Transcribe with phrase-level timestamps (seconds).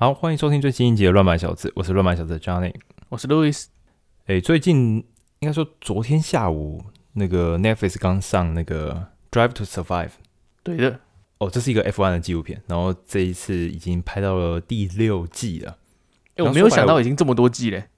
[0.00, 2.72] 好，欢迎收听最新一集的《乱买小子》，我是乱买小子 Johnny，
[3.08, 3.64] 我是 Louis。
[4.26, 5.04] 哎，最近
[5.40, 10.06] 应该说昨天下午那个 Netflix 刚上那个《Drive to Survive》，
[10.62, 11.00] 对的。
[11.38, 15.76] 哦，这是一个 F1 的纪录片，然后这一次已经拍到了第六季了。
[16.36, 17.88] 哎，我没有想到已经这么多季嘞。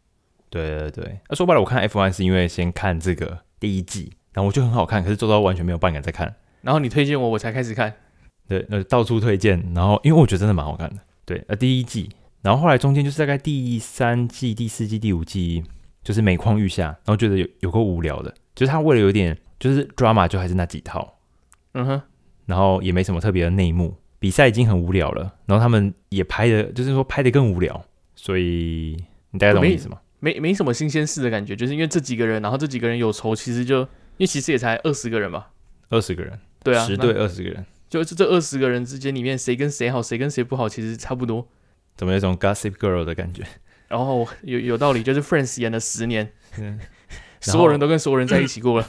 [0.49, 6.35] 对对对，那说白了，我看 F1 是因为先看这个第一季，然后我觉得很好看，可是周遭完全没有半个在看。
[6.63, 7.93] 然后你推荐我，我才开始看。
[8.49, 10.97] 对，那到处推荐，然后因为我觉得真的蛮好看的。
[11.31, 12.11] 对，呃，第一季，
[12.43, 15.63] 然后后来中间就是大概第三季、第四季、第五季，
[16.03, 21.21] 就是每况愈下，然后觉得有有够无聊的，就是他为了有点就是 drama，就还是那几套，
[21.75, 22.03] 嗯哼，
[22.47, 27.81] 然后也没什么特别的内幕，比赛已经很无聊了，然后他们也拍的，就是说拍的更无聊，
[28.17, 28.97] 所以
[29.31, 30.01] 你大概懂我意思吗？
[30.19, 33.87] 没没，没什么新鲜事的感觉，就是因为这几个人，然后这几个人有仇，其实就因
[34.19, 35.53] 为其实也才二十个人吧，
[35.91, 37.65] 二十个人，对啊，十对二十个人。
[37.91, 41.49] 就是这二十个人之间里面，谁跟谁好，谁跟谁不好，其实差不多。
[41.97, 43.45] 怎么有种 Gossip Girl 的感觉？
[43.89, 46.79] 然后有有道理，就是 Friends 演了十年，嗯，
[47.43, 48.89] 所有人都跟所有人在一起过了。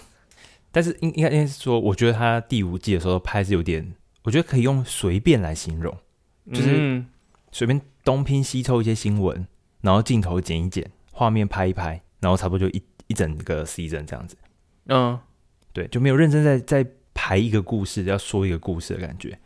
[0.71, 5.97] 但是应应该应该是说，我觉得他第五季的时候拍是有点，我觉得可以用随便来形容，
[6.53, 7.03] 就是
[7.51, 9.47] 随便东拼西凑一些新闻，
[9.81, 14.37] 然后镜头剪一剪，画面拍一拍，然后差不多就一一整个 season 这样子。
[14.85, 15.19] 嗯，
[15.73, 16.87] 对，就没有认真在在。
[17.23, 19.37] 排一个故事，要说一个故事的感觉。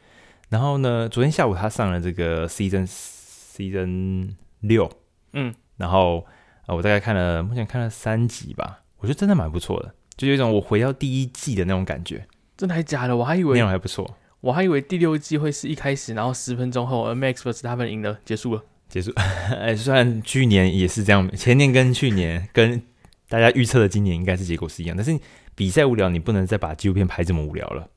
[0.48, 4.30] 然后呢，昨天下午他上了这个 season season
[4.62, 4.90] 六，
[5.34, 6.26] 嗯，然后
[6.68, 12.26] 呃，我大概看了，目前看了三集吧，我觉得真的蛮不错的，就有一种我回到第一季的那种感觉。
[12.56, 13.18] 真的还假的？
[13.18, 19.12] 我还以为内容还不错，我还以为第六季会是一开始，然后十分钟后，Max vs 他们赢了，结束了，结束。
[19.52, 22.82] 哎，虽然去年也是这样，前年跟去年跟
[23.28, 25.20] 大家预测的今年应该是结果是一样，但是。
[25.56, 27.88] 比赛无聊，你不能再把纪录片拍这么无聊了。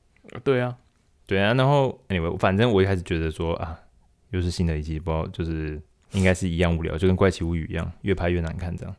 [0.43, 0.77] 对啊，
[1.27, 1.53] 对啊。
[1.53, 3.77] 然后，anyway，反正我一开始觉得说啊，
[4.31, 5.81] 又是新的一季，不知道就是
[6.13, 8.95] 应该是一样无聊，就跟《怪奇物语》一样，越拍越难看这样。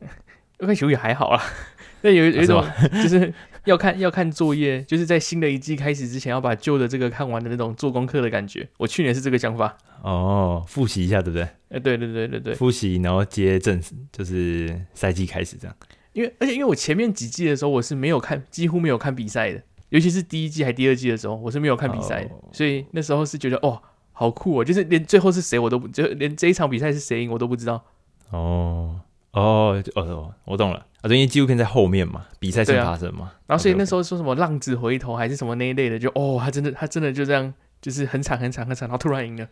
[0.65, 1.41] 《怪奇物语》还好啦，
[2.01, 3.33] 那有有一种就是
[3.65, 8.69] 要看要看作业，就是在新的一季开始之前要把旧的这个看完的那种做功课的感觉。
[8.77, 9.75] 我去年是这个想法。
[10.03, 11.43] 哦，复习一下，对不对？
[11.69, 15.75] 哎，对对对对对，复习，然后接正就是赛季开始这样。
[16.13, 22.53] 因为，而且因为我前面几季的时候，我是没有看，几乎没有看比赛的，尤其是第一季还第二季的时候，我是没有看比赛的，oh.
[22.53, 27.83] 所以那时候是觉得，哇，好酷哦，就是连最后是谁我都不，就连这一场比赛是谁赢我都不知道。
[28.31, 28.99] 哦，
[29.31, 39.47] 哦，哦，我懂了啊，因为纪录片在后面嘛，比赛先发生嘛，啊、然后所以那时候说什么浪子回头还是什么那一类的，就哦，他真的，他真的就这样，就是很惨很惨很惨，然后突然赢了。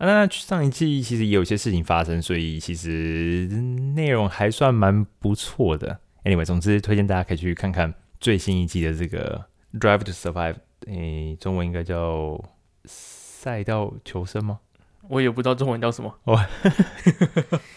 [0.00, 3.46] 啊，那上一季其实也有些事情发生，所以其实
[3.94, 6.00] 内容还算蛮不错的。
[6.24, 9.44] Anyway，总之推荐大家可以去看看最新一季的这个
[9.78, 10.54] 《Drive to Survive》，
[10.86, 12.28] 诶，中文应该叫
[12.86, 14.60] 《赛道求生》吗？
[15.06, 16.16] 我也不知道中文叫什么。
[16.24, 16.42] 哦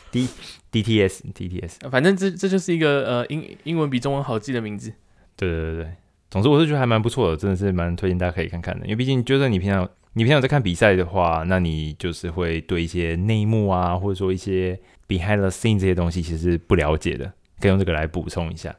[0.10, 0.30] ，D
[0.72, 4.94] D T S D T S，反正这这就是一个呃英英文比中文好记的名字。
[5.36, 5.94] 对对对对，
[6.30, 9.90] 总之我是觉得还蛮不错的，真的是蛮推荐大家可以看看的，因为毕竟就算你平常。
[10.14, 17.26] 你平常在看比赛的话，那你就是会对一些内幕啊，或者说一些 behind the scene 这些东西，其实是不了解的，
[17.60, 18.76] 可以用这个来补充一下。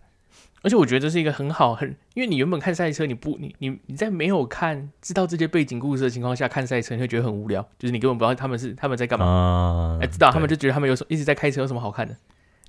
[0.62, 9.98] 而且我觉得这是一个很好很，因为你原本看赛车，你不你你你在没有看知道这些背景故事的情况下看赛车，你会觉得很无聊，就是你根本不知道他们是他们在干嘛。
[10.00, 12.16] 哎、嗯，知道他们就觉得他们有什一直在开车有什么好看的。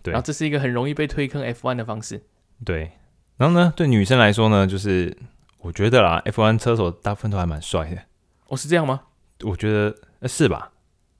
[0.01, 0.11] 对。
[0.11, 2.21] 然后这是一个很容易被推坑 F1 的方式。
[2.65, 2.91] 对。
[3.37, 5.15] 然后呢，对女生来说呢，就是
[5.59, 8.01] 我觉得啦，F1 车手大部分都还蛮帅的。
[8.47, 9.01] 哦，是这样吗？
[9.43, 9.95] 我觉得
[10.27, 10.71] 是吧？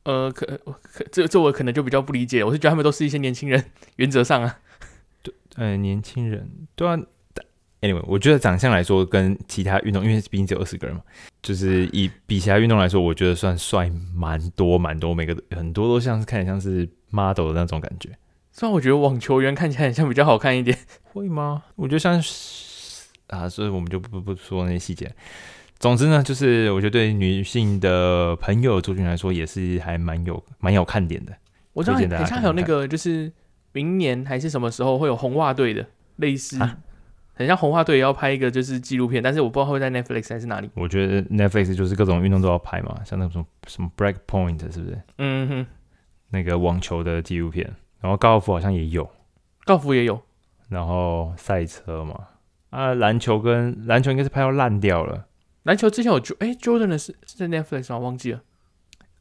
[0.03, 2.43] 呃，可可这这我可能就比较不理解。
[2.43, 3.65] 我是觉得他们都是一些年轻人，
[3.97, 4.59] 原则上啊，
[5.23, 6.99] 对，呃，年轻人对啊。
[7.81, 11.03] Anyway，我觉得长相来说，跟其他运动，因为毕竟只有二十个人嘛，
[11.43, 18.09] 就是以比其他运动来说，我觉得算帅蛮多蛮多，每个很多都像是看起来像是 model 的那种感觉。
[18.51, 21.63] 虽然我觉得网球员看起来很像比较好看一点，会吗？
[21.75, 22.19] 我觉得像
[23.27, 25.13] 啊，所以我们就不不说那些细节。
[25.77, 31.33] 总之呢，就是我觉得对女性的朋友族群来说，也是还蛮有蛮有看点的。
[31.73, 33.31] 我知道，很像还有那个，就是
[33.73, 35.85] 明年还是什么时候会有红袜队的
[36.15, 36.77] 类似，啊、
[37.33, 40.69] 很像红袜队也要拍一个就是纪录片，但是我不知道会在 Netflix 还是哪里。
[40.75, 45.01] 我觉得 Netflix 就是各种运动都要拍嘛，像那种什么 Break Point 是不是？
[45.17, 45.65] 嗯哼，
[46.29, 47.69] 那个网球的纪录片，
[47.99, 49.03] 然后高尔夫好像也有，
[49.65, 50.21] 高尔夫也有，
[50.69, 52.17] 然后赛车嘛，
[52.69, 55.25] 啊，篮球跟篮球应该是拍到烂掉了。
[55.65, 57.97] 篮球之前有 Jordan 的是是在 Netflix 吗？
[57.97, 58.41] 忘记了。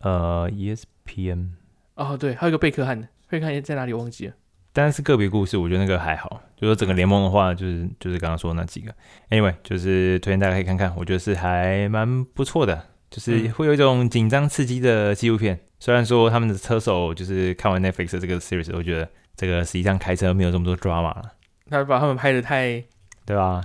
[0.00, 1.52] 呃，ESPN。
[1.94, 3.94] 哦，对，还有一个贝克汉的，贝克汉在哪里？
[3.94, 4.35] 忘记了。
[4.75, 6.43] 但是个别故事，我觉得那个还好。
[6.56, 8.94] 就说整个联盟的话，就是就是刚刚说的那几个。
[9.31, 15.58] Anyway，就是推荐大家可以看看，我觉得是还蛮不错的，就是会有一种紧张刺激的纪录片。
[15.81, 21.32] 虽然说他们的车手就是看完 Netflix 这个 series，我觉得这个实际上开车没有这么多 drama 了。
[21.70, 22.85] 他把他们拍的太，
[23.25, 23.62] 对吧？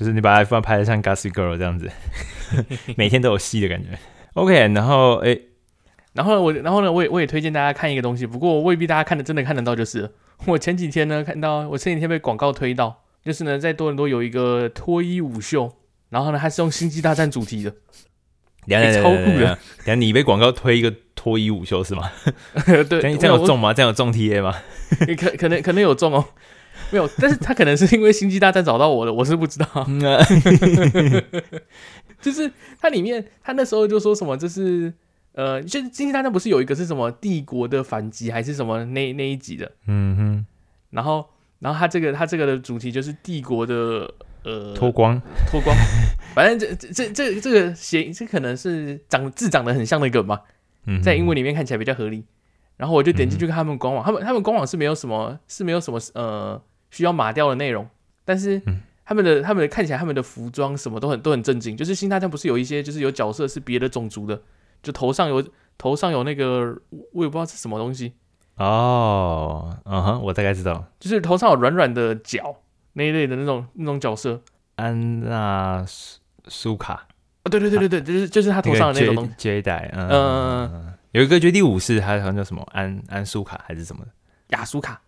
[0.00, 1.90] 就是你把 iPhone 拍的像 Gossip Girl 这样子，
[2.96, 3.98] 每天都有戏的感觉。
[4.32, 5.38] OK，然后哎，
[6.14, 10.10] 然后我，然后呢，我也我也推荐大家看一个东西，不过未必大家看的真的看得到，就是
[10.46, 15.70] 我前几天呢看到，我前几天被广告推到，就是呢在多伦多有一个脱衣舞秀，
[16.08, 17.70] 然后呢它是用星际大战主题的，
[19.02, 19.58] 超酷的。
[19.84, 22.10] 等下你被广告推一个脱衣舞秀是吗？
[22.64, 22.84] 对，
[23.18, 23.74] 这样有中吗？
[23.74, 24.56] 这样有中 TA 吗？
[25.18, 26.24] 可可能可能有中哦。
[26.90, 29.66] 没有，但是他可能是因为星际大战找到我的，我是不知道。
[32.20, 34.92] 就是它里面，他那时候就说什么，就是
[35.32, 39.72] 呃，就是星际大战不是有一个是什么帝国的反击，还是什么那那一集的？
[39.86, 40.46] 嗯哼。
[40.90, 41.24] 然后，
[41.60, 44.12] 然后他这个他这个的主题就是帝国的
[44.44, 45.18] 呃脱光
[45.50, 45.74] 脱光，
[46.34, 50.40] 反正这这这这个写这可能是长字长得很像的梗嘛，
[51.02, 52.24] 在英文里面看起来比较合理。
[52.76, 56.60] 然后我就点进去看他们官网，他们他们官网是没有什么是没有什么呃。
[56.90, 57.88] 需要码掉的内容，
[58.24, 58.60] 但是
[59.04, 64.40] 他们的、嗯、他们的看起来他们的服装什么都很都很正经，就是新大战不是有一些就是有角色是别的种族的，
[64.82, 65.44] 就头上有
[65.78, 66.76] 头上有那个
[67.12, 68.14] 我也不知道是什么东西。
[68.56, 72.56] 哦，嗯哼，我大概知道，就是头上有软软的角
[72.92, 74.42] 那一类的那种那种角色，
[74.76, 77.06] 安娜苏苏卡。
[77.42, 84.10] 啊，对对对对对，就是就是他头上的那种东西，J 代，嗯有一个绝地武士，他好像叫什么安安苏卡还是什么的，
[84.48, 85.00] 亚苏卡。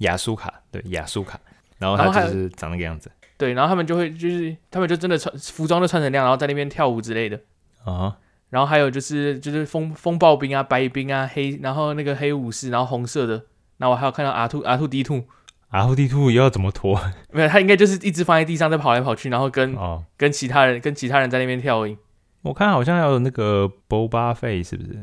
[0.00, 1.40] 亚苏卡，对雅苏卡，
[1.78, 7.40] 然后他就是长那个样子，对，然后他们就会就是他们就真的穿服装都穿成那样，然后在那边跳舞之类的
[7.84, 8.16] 啊，
[8.50, 13.44] 然后还有就是就是风风暴兵啊、白兵啊、黑，然后那个黑武士，然后红色的，
[13.78, 15.24] 然后我还有看到 R two R two D two
[15.68, 17.00] R two D two 又要怎么拖？
[17.32, 21.96] 没有，他应该就是一直放在地上在跑来跑去，然后跟、哦、跟其他人跟其他人在那边跳舞。
[22.42, 24.98] 我看好像还有那个 Boba Fett 是不是？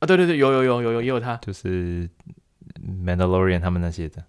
[0.00, 2.08] 啊，对对对，有有有有有也有他，就是
[2.84, 4.22] Mandalorian 他们那些的。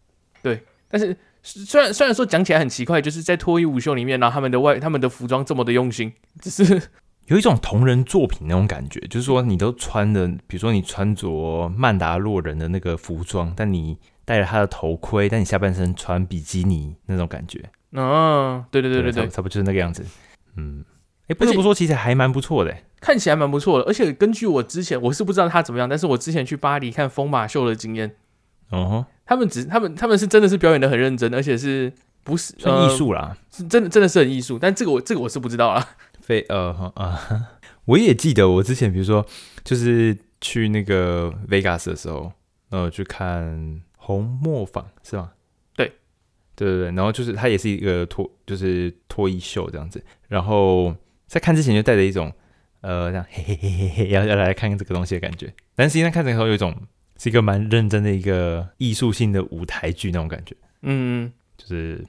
[0.44, 6.90] 对，但是虽然虽然说讲起来很奇怪，就是在脱衣舞秀里面，然后他们的外他们的服装这么的用心，只是
[7.28, 17.63] 有一种同人作品那种感觉，就是说你都穿的，比如说你穿着曼达洛人的那个服装，但你戴着他的头盔，但你下半身穿比基尼那种感觉。
[17.94, 20.04] 嗯、哦，对对对对对，差不多就是那个样子。
[20.57, 20.84] 嗯，
[21.28, 23.86] 哎，不得不说，其实还蛮不错的，看起来蛮不错的。
[23.86, 28.16] 而且根据我之前，我是不知道他怎么样，但是我之前去巴黎看疯马秀的经验，
[28.69, 29.06] 哦吼。
[29.25, 31.92] 他们只，他们他们是真的是表演的很认真，而且是
[32.24, 33.38] 不是算艺术啦？
[33.50, 34.60] 是真的真的是很艺术。
[34.60, 35.96] 但这个我这个我是不知道啦。
[36.22, 37.48] 非呃啊，
[37.86, 39.25] 我也记得我之前比如说
[39.64, 42.34] 就是去那个 Vegas 的时候，
[42.70, 45.31] 然后去看红磨坊是吗？
[45.75, 45.94] 对
[46.56, 50.04] 对对对，然后就是它也是一个脱就是脱衣秀这样子。
[50.28, 50.94] 然后
[51.28, 52.31] 在看之前就带着一种
[52.81, 56.75] 呃这样嘿嘿嘿嘿嘿要要来看这个东西的感觉，但实际上看的时候有一种。
[57.18, 62.04] 是一个蛮认真的一个艺术性的舞台剧那种感觉，嗯，就是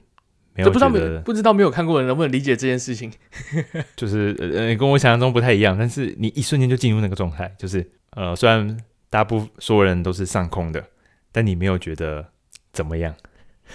[0.53, 3.11] 没有，不知道没不知道没有看过的人能不能理解这件事情，
[3.95, 8.77] 就是呃跟我想象中不太一样，但是你一瞬间就进入那个状态，就是呃虽然
[9.09, 10.83] 大部分所有人都是上空的，
[11.31, 12.25] 但你没有觉得
[12.73, 13.15] 怎么样，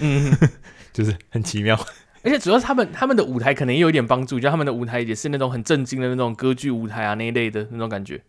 [0.00, 0.30] 嗯，
[0.92, 1.78] 就是很奇妙，
[2.22, 8.20] 而且主要是他们他们的舞台可能也有一点帮助，就他们的舞台也是那种很震惊的那种歌剧舞台啊那一类的那种感觉，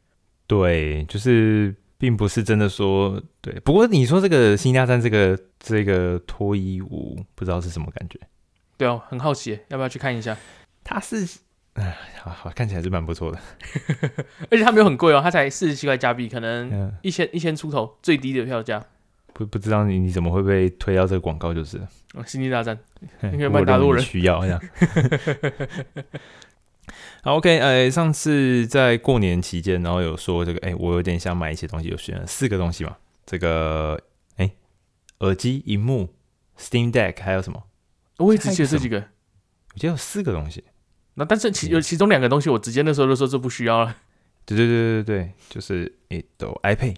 [0.48, 1.75] 对，就是。
[2.01, 8.20] 并不是真的说对，不过你说这个《星际大战》这个这个脱衣舞，不知道是什么感觉？
[8.75, 10.36] 对哦，很好奇，要不要去看一下？
[10.84, 11.38] 它是，
[11.74, 13.39] 哎，好好看起来是蛮不错的，
[14.50, 18.84] 而且它没有很贵哦，它才四十七块加币，可能一千一千出头最低的票价。
[19.34, 21.53] 不不知道你你怎么会被推到这个广告？
[21.53, 21.77] 就是
[22.15, 22.75] 《哦、星际大战》，
[23.31, 24.60] 因为曼达洛人需要这样。
[27.24, 32.98] 好，OK，呃，上次在过年期间，然后有说这个，哎，我有点想买一些东西，有选了四个东西嘛。
[33.25, 34.00] 这个，
[34.38, 34.51] 哎，
[35.19, 36.13] 耳机、荧幕、
[36.57, 37.63] Steam Deck，还有什么？
[38.17, 40.63] 我也只记得这几个，我记得有四个东西。
[41.15, 43.95] 那但是其有其中两个东西，我直接那时候就说这不需要了。
[44.45, 46.95] 对对对对对，就是哎，都 iPad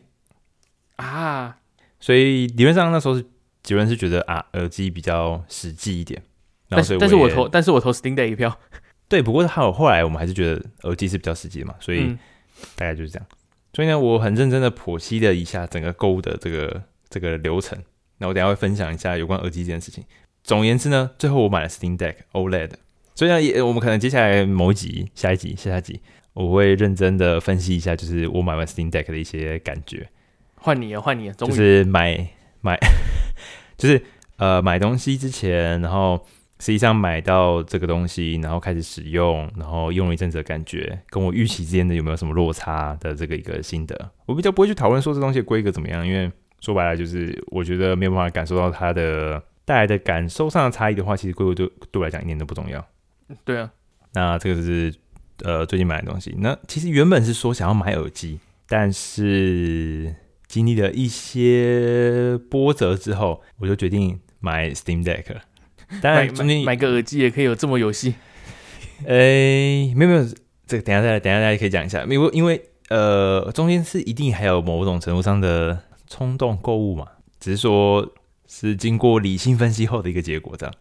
[0.96, 1.58] 啊。
[2.00, 3.26] 所以理论上那时候是
[3.62, 6.22] 结论是觉得啊，耳机比较实际一点。
[6.70, 8.58] 但是但是我投，但是我投 Steam Deck 一票。
[9.08, 12.08] 对，不过还有后来我们还是觉得耳机是比较实际的嘛，所以
[12.76, 13.28] 大概就是这样。
[13.30, 13.38] 嗯、
[13.74, 17.78] 所以呢，我很认真的剖析了一下整个购物的这个这个流程。
[18.18, 20.04] 那我等下会分享一下有关耳机这件事情。
[20.44, 22.72] 总而言之呢，最后我买了 Steam Deck OLED。
[23.14, 26.02] 所以呢，也我们可能接下来某一集、下一集、下下集，
[26.34, 30.10] 我会认真的分析一下，就是我买完 Steam Deck 的一些感觉。
[30.56, 32.28] 换你啊，换你啊，就是买
[32.62, 32.80] 买，
[33.78, 34.02] 就是
[34.38, 36.26] 呃买东西之前，然后。
[36.64, 52.88] 实际上买到这个东西，然后开始使用，然后用了一阵子的感觉，跟我预期之间的有没有什么落差的这个一个心得，我比较不会去讨论说这东西的规格怎么样，因为说白了就是我觉得没有办法感受到它的带来的感受上的差异的话，其实规格对对我来讲一点都不重要。
[53.44, 53.70] 对啊，
[54.14, 54.96] 那这个是
[55.44, 56.34] 呃最近买的东西。
[56.38, 58.40] 那其实原本是说想要买耳机，
[58.70, 60.16] 但是
[60.48, 65.42] 经历了一些波折之后，我就决定买 Steam Deck 了。
[66.02, 68.16] 当然中间买，买个耳机也可以有这么游戏。
[69.06, 70.26] 哎、欸，没有没有，
[70.66, 72.04] 这个等下再来，等下大家可以讲一下。
[72.04, 77.08] 因为因为呃，中间是一定还有某种程度上的冲动购物嘛，
[77.40, 78.14] 只是说
[78.48, 80.76] 是经过理性分析后的一个结果，这样。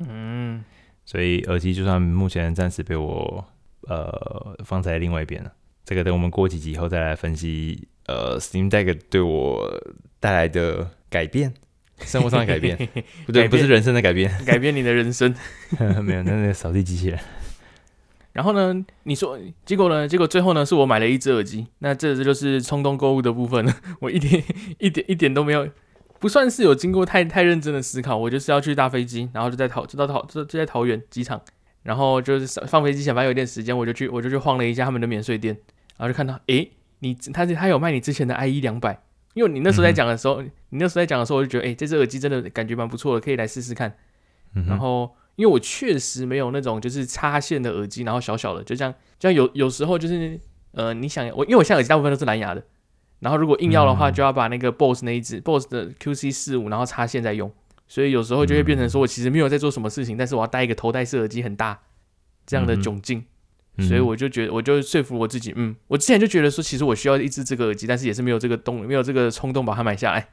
[0.00, 0.64] 嗯。
[1.04, 3.44] 所以耳机就算目前暂时被我
[3.82, 5.52] 呃放在另外一边了，
[5.84, 7.86] 这个等我们过几集以后再来分析。
[8.06, 9.68] 呃，Steam Deck 对我
[10.20, 11.52] 带来的改变，
[12.00, 12.76] 生活上的改变，
[13.24, 15.34] 不 对，不是人生的改变， 改变你的人生。
[16.02, 17.18] 没有，那那个扫地机器人。
[18.32, 20.06] 然后呢，你说结果呢？
[20.06, 21.66] 结果最后呢，是我买了一只耳机。
[21.78, 23.74] 那这这就是冲动购物的部分了。
[24.00, 24.44] 我一点
[24.78, 25.68] 一点一点都没有。
[26.18, 31.40] 不算是有经过太太认真的思考，我就是要去搭飞机，然后就在桃就到桃就就在桃园机场，
[31.82, 35.54] 然后就是放飞机前反正有点时间，我就去我就去晃了一下他们的免税店，
[35.98, 39.00] 然后就看到诶，你他他有卖你之前的 IE 两百，
[39.36, 43.94] 因为你那时候在讲的时候，嗯、你那时候在讲的时候，我就觉得诶，这只耳机真的感觉蛮不错的，可以来试试看。
[44.54, 50.40] 嗯、然后因为我确实没有那种就是插线的耳机，然后小小的，就像就像有有时候就是
[50.72, 52.64] 呃你想我因为我现在耳机大部分都是蓝牙的。
[53.20, 57.50] 然后如果硬要的话，就要把那个 BOSS 那一只、嗯、BOSS 的 QC 四五，然后插线再用，
[57.86, 61.80] 所以有时候就会变成说我其实没有在做什么事情，嗯、但是我要戴一个头戴式耳机很大
[62.46, 63.24] 这样的窘境，嗯、
[63.80, 70.28] 所以我就觉得我就说服我自己，嗯，我之前就觉得说其实我需要一只这个耳机，但是也是没有这个动没有这个冲动把它买下来，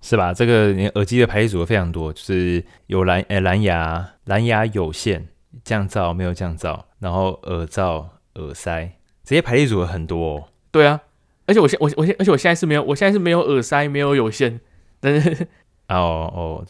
[0.00, 0.34] 是吧？
[0.34, 5.28] 这个耳机的排列组合非常多，就是有蓝呃蓝牙、蓝牙有线、
[5.64, 11.00] 降噪没有降噪，然后耳罩、耳塞这些排列组合很多、哦，对啊。
[11.46, 14.60] 而且我现我我现而且我现在是没有我现在是没有耳塞没有有线，
[14.98, 15.46] 但是
[15.88, 16.66] 哦 哦，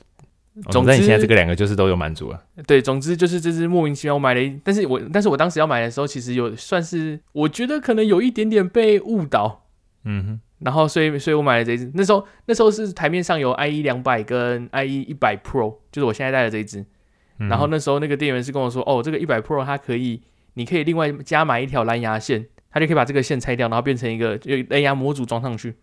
[0.70, 2.42] 总之你现在这个两个就是都有满足了。
[2.66, 9.64] 对，总之就是这只莫名其妙我买了一，但是我但是我当时要买的时候，其实有算是我觉得可能有一点点被误导，
[10.04, 16.84] 嗯哼，然后所以所以我买了这只，那时候那时候是台面上有 IE 两百跟 IE 一百 Pro，就是我现在戴的这一只，
[17.38, 20.22] 嗯、然后那时候那个店员是跟我说，哦，这个一百 Pro 它可以，
[20.54, 22.46] 你可以另外加买一条蓝牙线。
[22.76, 25.76] 它就可以把这个线拆掉，然后变成一个就蓝牙模组装上去。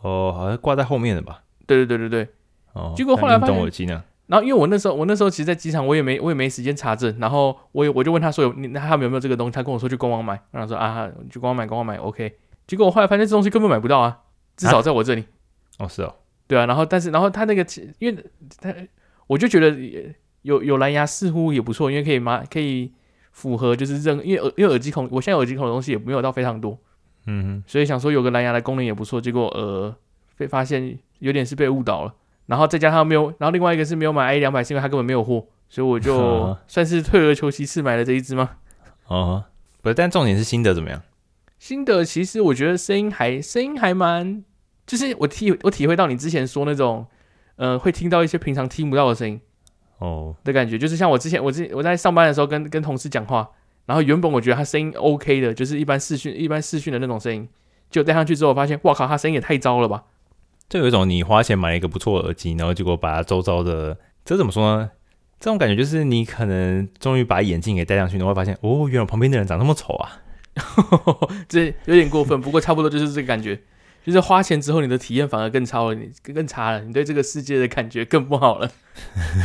[0.00, 1.42] 哦，好像挂在后面的吧？
[1.66, 2.28] 对对对对对。
[2.72, 2.94] 哦。
[2.96, 3.92] 结果后来发现，
[4.26, 9.52] 然后因为我那时候我那时候其实，在机场我也没我也没时间查证，然后我也我就问他说有你他们有没有这个东西？
[9.52, 12.38] 他跟我说去官网买，然后说啊去官网买官网买 OK。
[12.66, 14.20] 结果我后来发现这东西根本买不到啊，
[14.56, 15.24] 至少在我这里。
[15.78, 16.14] 哦，是哦。
[16.46, 17.64] 对啊，然后但是然后他那个
[17.98, 18.24] 因为
[18.60, 18.74] 他
[19.26, 19.76] 我就觉得
[20.42, 22.92] 有有蓝牙似乎也不错，因为可以嘛可以。
[23.36, 26.78] 符合就是任因为耳因为耳机孔，我现在耳机孔的东西也没有到非常多，
[27.26, 29.94] 嗯哼，所以想说有个蓝牙的功能也不错，结果呃
[30.38, 32.14] 被发现有点是被误导了，
[32.46, 38.50] 然后再加上没有，然后另外一个是没有买 IE 两百，是因为它根本没有货，所以我就算是退而求其次买了这一只吗？
[39.06, 39.44] 哦，
[39.82, 41.02] 不是，但重点是心得怎么样？
[41.58, 44.44] 心得其实我觉得声音还声音还蛮，
[44.86, 47.06] 就是我体我体会到你之前说那种，
[47.56, 49.40] 呃，会听到一些平常听不到的声音。
[49.98, 53.48] 哦，的感觉就是像我之前，我之我在上班的时候跟跟同事讲话，
[53.86, 57.48] 然后原本我觉得他声音 OK 的，就是一般视讯一般视讯的那种声音，
[57.90, 60.04] 就戴上去之后发现，哇靠，他声音也太糟了吧！
[60.68, 64.90] 就有一种你花钱买了一个不错的耳机，然后结果把它周遭的，这怎么说呢？
[65.38, 70.22] 这种感觉就是你可能终于把眼镜给戴上去，你会发现，哦，原来旁边的人长那么丑啊！
[71.46, 73.60] 这有点过分，不过差不多就是这个感觉。
[74.04, 78.70] 就是花钱之后，你的体验反而更差了，你更差了，你对这个世界的感觉更不好了。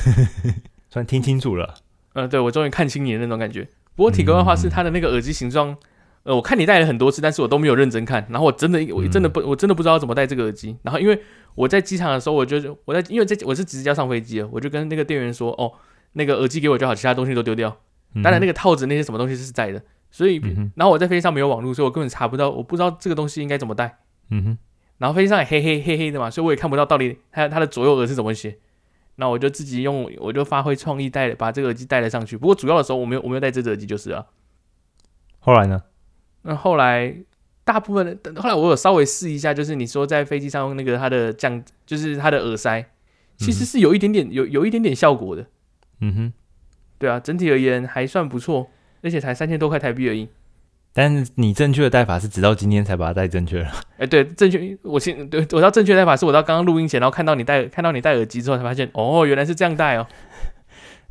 [0.89, 1.75] 算听清楚了，
[2.13, 3.67] 嗯，对，我终于看清你的那种感觉。
[3.95, 5.75] 不过体格的话是它的那个耳机形状，
[6.23, 8.25] 呃，我看你戴了很多次，但是我都没有认真看。
[8.29, 10.77] 然后我真的，我真的不，我真的不知道怎么戴这个耳机。
[10.83, 11.19] 然后因为
[11.55, 15.71] 我在机场的时候，我就我在因为在我是直接要上飞机了，我就跟那个店员说，哦，
[16.13, 17.75] 那个耳机给我就好，其他东西都丢掉。
[18.21, 20.39] 当然那个套子那些什么东西是在的，所以
[20.75, 23.99] 然后我在飞机上没有网络，所以我根本查不到，我不知道这个东西应该怎么戴。
[24.29, 24.57] 嗯哼，
[24.97, 28.59] 然后飞机上也黑黑黑黑的嘛，所以我也看不到到底它它的左右耳是怎么写。
[29.15, 32.37] 那我就自己用，我就发挥创意带把这个耳机带了上去。
[32.37, 34.27] 不过主要的时候我没有我没有戴这只耳机就是了。
[35.39, 35.81] 后来呢？
[36.43, 37.15] 那后来
[37.63, 42.86] 大部分的后来我有稍微试一下，就是你说在飞机上用那个它的降，就是它的耳塞，
[43.38, 45.45] 其实是有一点点有有一点点效果的。
[46.00, 46.33] 嗯哼，
[46.98, 48.69] 对啊，整体而言还算不错，
[49.03, 50.29] 而且才三千多块台币而已。
[50.93, 53.71] 但是你正确的戴法是直到今天才把它戴正确了。
[53.98, 60.07] 哎，对，正确，我先对，我到正确戴法是我到刚刚录音前，然后看到你戴看到你戴耳机之后才发现，哦，原来是这样戴哦。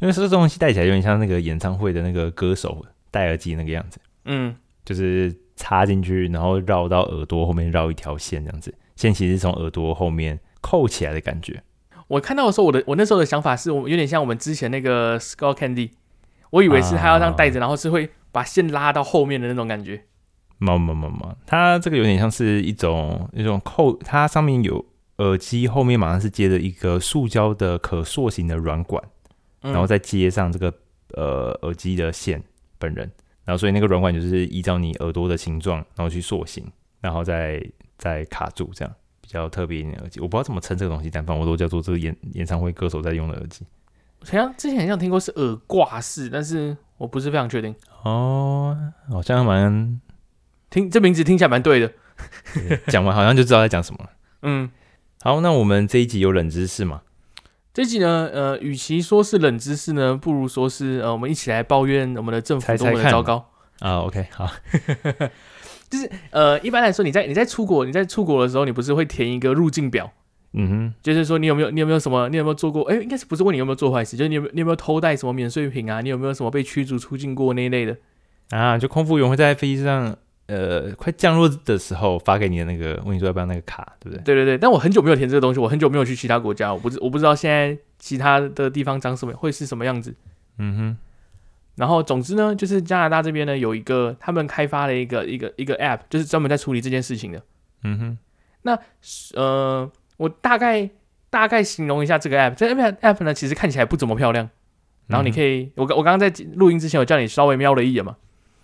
[0.01, 4.55] 因为这东西戴起来有点像那个演唱会的那个歌手戴耳机那个样子，嗯，
[4.91, 11.63] 就是插进去，然后绕到耳朵后面绕一条线这样子，线其实是从耳朵后面扣起来的感觉。
[12.09, 15.91] 我看到的时候，我的我那时候的想法是我有点像我们之前那个 Skull Candy，
[16.51, 20.03] 我以为是他要这样戴着，然后是会把线拉到后面的那种感觉。
[20.59, 24.85] 没没没没，它这个有点像是一种一种扣，它上面有
[25.19, 29.01] 耳机后面马上是接着一个塑胶的可塑形的软管，
[29.61, 30.75] 然后再接上这个
[31.15, 32.43] 呃耳机的线
[32.79, 33.09] 本人，
[33.51, 36.65] 然后所以那个软管就是依照你耳朵的形状，然后去塑形，
[37.01, 37.61] 然后再
[37.99, 38.95] 再卡住这样。
[39.21, 43.67] 比较特别一点的耳机，我不知道怎么称这个东西，但反正我都叫做这个演演唱会歌手在用的耳机。
[44.21, 47.75] 好像之前好像听过是耳挂式，但是我不是非常确定。
[48.05, 48.77] 哦，
[49.11, 50.01] 好像蛮
[50.69, 51.93] 听这名字听起来蛮对的，
[52.87, 54.11] 讲完好像就知道在讲什么了。
[54.43, 54.71] 嗯，
[55.23, 57.03] 好，那我们这一集有冷知识吗？
[57.81, 64.03] 这一集呢，呃，与其说是冷知识呢，不如说是呃，我们一起来抱怨我们的政府多么的糟糕啊。
[64.03, 64.47] OK，好。
[65.89, 70.13] 就是呃，一般来说，你在你在出国，你在出国的时候，你不是会填一个入境表？
[70.53, 72.83] 嗯哼，就是说你有没有你有没有什么你有没有做过？
[72.83, 74.15] 哎、欸，应该是不是问你有没有做坏事？
[74.15, 76.03] 就是你有没有你有没有偷带什么免税品啊？
[76.03, 77.97] 你有没有什么被驱逐出境过那一类的？
[78.51, 80.15] 啊，就空服员会在飞机上
[80.51, 84.23] 呃快降落的时候发给你的那个问你说要不要那个卡，对不对？
[84.25, 84.59] 对对对。
[84.59, 90.15] 但我很久没有填这个东西，我很久没有去其他国家，我不知我不知道现在其他的地方长什么会是什么样子。
[90.59, 90.97] 嗯哼。
[91.77, 97.43] 然后，总之呢，就是加拿大这边呢有一个，他们开发了一个一个一个 App，就是专门在处理这件事情的。
[97.85, 98.19] 嗯哼。
[98.63, 98.79] 那
[99.35, 100.91] 呃，我大概
[101.31, 104.51] 大概形容一下这个 App，这个 App 呢，其实看起来不怎么漂亮。
[105.07, 108.17] 然后你可以，嗯、我我刚刚在录音之前，我叫你稍微瞄了一眼嘛。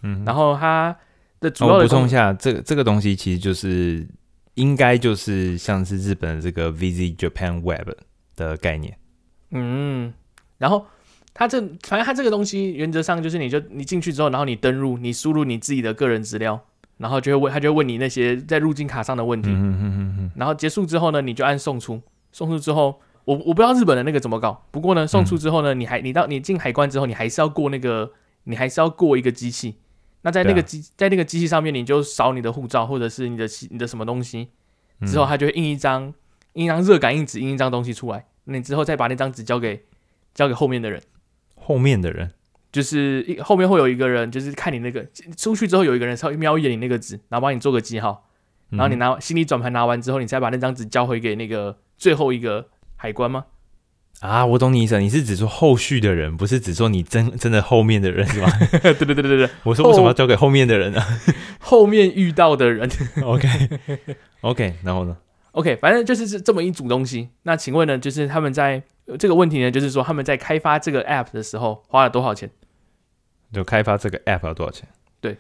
[0.03, 0.23] 嗯。
[0.27, 0.95] 然后它
[1.41, 4.07] 的主要补充一下，这个这个东西其实就是
[4.55, 7.91] 应该就是像是日本的这个 Visit Japan Web
[8.35, 8.97] 的概念。
[9.51, 10.13] 嗯。
[10.59, 10.87] 然后。
[11.39, 16.59] 它这反正它这个东西原则上就是，你就你进去之后，然后你登录，你输入你自己的个人资料，
[16.97, 19.51] 然后就会问，他就会问你那些在入境卡上的问题。
[19.51, 20.31] 嗯嗯嗯嗯。
[20.35, 22.01] 然后结束之后呢，你就按送出。
[22.33, 24.65] 送出之后，我我不知道日本的那个怎么搞。
[24.71, 28.11] 不过呢，送出之后呢，你还你到你进海关之后，你还是要过那个，
[28.45, 29.75] 你还是要过一个机器。
[30.27, 34.49] 那在那个机在那个机器上面，你就扫你的护照或者是你的你的什么东西，
[35.07, 36.13] 之后他就会印一张
[36.55, 38.27] 印一张热感应纸，印一张东西出来。
[38.43, 39.85] 那你之后再把那张纸交给
[40.35, 41.01] 交给后面的人。
[41.55, 42.33] 后面的人
[42.73, 48.29] 就是一后面会有一个人，就是看你那个出去之后，有一个人稍微瞄一眼你那个纸，然后帮你做个记号，
[48.71, 53.45] 然后你拿心理转盘拿完之后，你再把那张纸交回给那个最后一个海关吗？
[54.21, 58.49] 啊，我懂你意思，你是指说后续的人，不是指说你真真的后面的人是吧？
[58.83, 61.03] 对对对对对，我说为什么要交给后面的人呢？
[61.61, 62.91] 后面遇到的人，
[63.23, 63.49] OK
[64.41, 65.17] OK，然后呢
[65.53, 67.29] ？OK，反正就是这这么一组东西。
[67.43, 68.83] 那请问呢，就是他们在。
[69.21, 72.51] 这个问题呢，就是说他们在开发这个 app 的时候花了多少钱？
[73.53, 74.89] 就开发这个 app 要多少钱？
[75.21, 75.37] 对，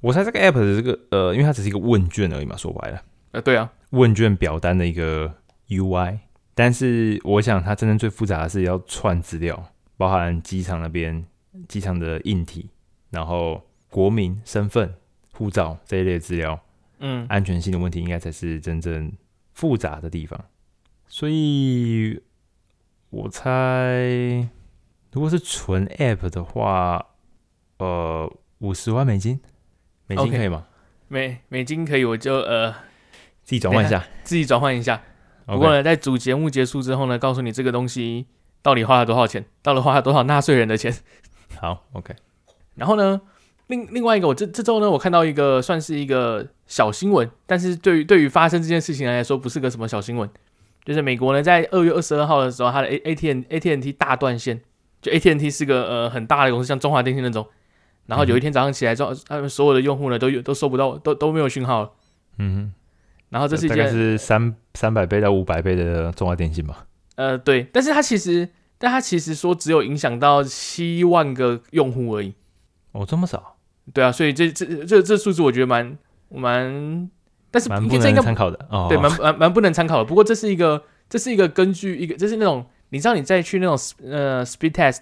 [0.00, 5.30] 我猜这个 app 的这个呃，因为它只是一个问卷而已嘛，说白了，呃，对啊，问卷表单的一个
[5.68, 6.16] UI，
[6.60, 11.24] 但是我想它真正最复杂的是要串资料，包含机场那边
[11.66, 12.68] 机场的硬体，
[13.08, 14.94] 然后国民身份、
[15.32, 16.60] 护照这一类资料，
[16.98, 19.10] 嗯，安全性的问题应该才是真正
[19.54, 20.38] 复杂的地方，
[21.06, 22.20] 所以。
[23.12, 24.48] 我猜，
[25.10, 27.04] 如果是纯 App 的话，
[27.78, 29.40] 呃，五十万美金，
[30.06, 31.08] 美金可以吗？Okay.
[31.08, 32.70] 美美金可以，我就呃
[33.42, 35.02] 自己转换一下，自己转换一下。
[35.50, 38.26] 不过呢，在主节目结束之后呢，告诉你这个东西
[38.62, 40.94] 到底花了多少钱，到底花了多少纳税人的钱。
[41.58, 42.14] 好，OK。
[42.76, 43.20] 然后呢，
[43.66, 50.28] 另另外一个，我这这周呢，我看到一个算是一个小新闻，但是对于对于发生这件事情来说，不是个什么小新闻。
[50.84, 54.60] 就是美国呢，在二月二十二号的时候，它的 A A T N A T N T 大断线。
[55.02, 57.46] 就 A T N T 是个呃很大的公司，像中华电信那种。
[58.06, 61.90] 然后有一天早上起来之后，他们所有的用户呢都有都收不到，都都没有讯号了。
[62.38, 62.79] 嗯哼。
[63.30, 66.86] 然后这是一件是三三百倍到五百倍的中华电信吧。
[67.16, 72.34] 呃，对，但是它其实，但它其实说只有影响到七万个用户而已。
[72.92, 73.56] 哦，这么少？
[73.94, 75.96] 对啊，所以这这这这数字我觉得蛮
[76.28, 77.10] 蛮。
[77.52, 80.04] 但是蛮不能参考的，哦、对，蛮 蛮蛮不能参考的。
[80.04, 83.76] 不过这是一个，这是一个根据一个，这是那种你知道你再去那种
[84.08, 85.00] 呃 speed test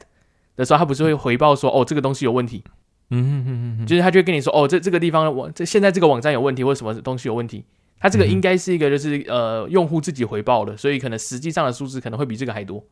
[0.57, 2.65] 的时候，他不是会回报说，哦，这个东西有问题，
[3.11, 7.67] 嗯哼哼哼，就是他就会跟你说，哦，这这个地方网这现在这个网站有问题，或者什么东西有问题。
[8.01, 12.85] 他这个应该是一个就是呃用户自己回报的，所以可能实际上的数字可能会比这个还多。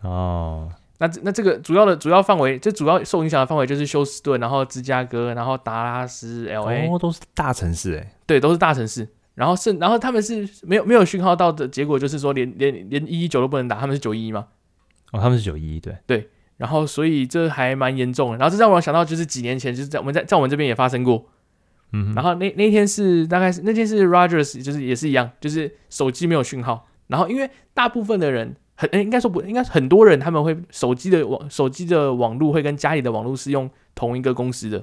[0.00, 8.12] 哦，那那这个主要的主要范围，这主要受影响的范围就是休斯顿，然后芝加哥，然后达拉斯，LA，哦，都是大城市哎。
[8.26, 14.46] 对，都是大城市，然后是，然后他们是没有没有讯号到的结果，就是说连连连一一九都不能打，他们是九一一吗？
[15.12, 16.30] 哦，他们是九一一，对对。
[16.56, 18.38] 然后所以这还蛮严重的。
[18.38, 21.26] 然后这让我想到就是几年前就是在我们在在我们这边也发生过。
[21.96, 26.88] 嗯，然后那那天是大概是那天是 Rogers，就是也是一样，就是手机没有讯号。
[27.06, 34.78] 然后因为大部分的人很，应该说不应该很多人他们会手机的网手机的网络会跟家里的网络是用同一个公司的。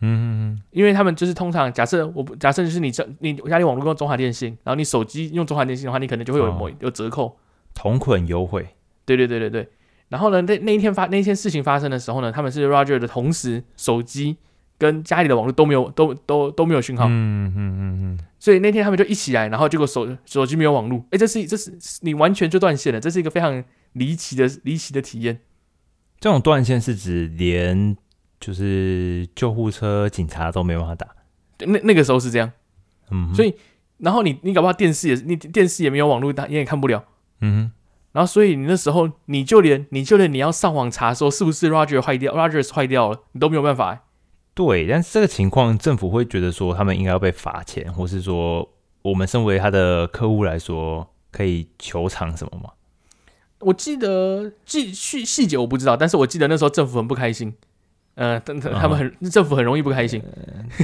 [0.00, 7.38] 嗯嗯，因为他们就是通常假设我假设就是你这你家里网络用中华电信，然后你手机用中华电信的话，你可能就会有某、哦、有折扣，
[7.72, 8.66] 同捆优惠。
[9.04, 9.68] 对对对对对。
[10.08, 14.38] 然后呢，那那一天发那一天事情发生的时候呢，他们是 Roger 的同时手机。
[14.78, 17.06] 跟家里的网络都没有，都都都没有讯号。
[17.08, 18.18] 嗯嗯嗯嗯。
[18.38, 21.04] 所以那天他们就一起来，然后结果手手机没有网络。
[21.10, 23.64] 哎，这是这是你完全就断线了，这是一个非常
[23.94, 25.40] 离奇的离奇的体验。
[26.20, 27.96] 这种断线是指连
[28.38, 31.08] 就是救护车、警察都没办法打。
[31.66, 32.52] 那那个时候是这样。
[33.10, 33.34] 嗯。
[33.34, 33.54] 所以，
[33.98, 37.04] 然后你你搞不好电视也是，你电视也没有网络打，你也看不了。
[37.40, 37.72] 嗯。
[38.12, 44.04] 然后，所以你那时候你就连你就连你要上网查说是不是 Roger 坏掉，Rogers 坏掉了，你都没有办法。
[44.58, 48.68] 对，但是这个情况，政府会觉得说他们应该要被罚钱，或是说
[49.02, 52.70] 我们身为他的客户来说，可以求偿什么吗？
[53.60, 57.54] 我记得细细细节我不知道，但是我记得那时候政府很不开心，
[58.16, 60.20] 呃，但他们很、嗯、政府很容易不开心。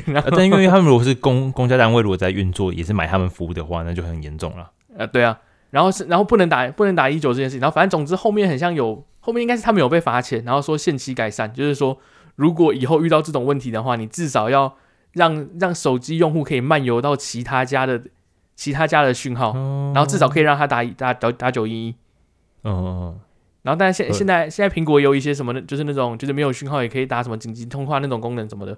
[0.06, 4.70] 呃、但因为他们如果是公公家单位，如果在运作也是买他们服务的话，那就很严重了。
[4.96, 5.37] 呃，对啊，
[5.70, 11.98] 然后是然后不能打不能打一九这件事情，然后反正总之后面很像有后面应该是他们有被罚钱，然后说限期改善，就是说。
[12.37, 14.77] 如果以后遇到这种问题的话，你至少要
[15.12, 18.03] 让让手机用户可以漫游到其他家的
[18.55, 21.94] 其他家的讯号，哦、然后至少可以让他打打打打九一一。
[22.64, 23.18] 嗯。
[23.62, 28.77] 然后，但是现现在现在苹果也有一些什么，就是那种就是没有讯号也可以打什么紧急通话那种功能什么的。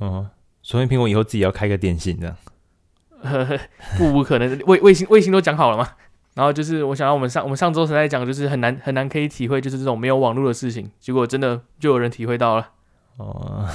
[0.00, 0.28] 嗯，
[0.60, 2.36] 所以苹果以后自己要开个电信这样。
[3.22, 3.58] 呵呵，
[3.96, 5.88] 不不可能，卫卫星卫星都讲好了嘛。
[6.34, 12.72] 然后就是我想要我们上我们上周才在讲，就是很难很难可以体会，就是这种没有网络的事情，结果真的就有人体会到了。
[13.16, 13.68] 哦，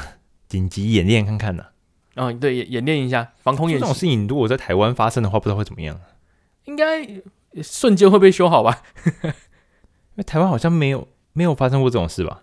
[0.47, 1.67] 紧急演练看看呢、啊？
[2.15, 3.81] 哦，对，演演练一下防空演习。
[3.81, 5.99] 这种事情如果在台湾发生的话，不知道会怎么样。
[6.65, 7.07] 应该
[7.63, 8.83] 瞬间会被修好吧？
[9.23, 12.41] 因为台湾好像没有没有发生过这种事吧？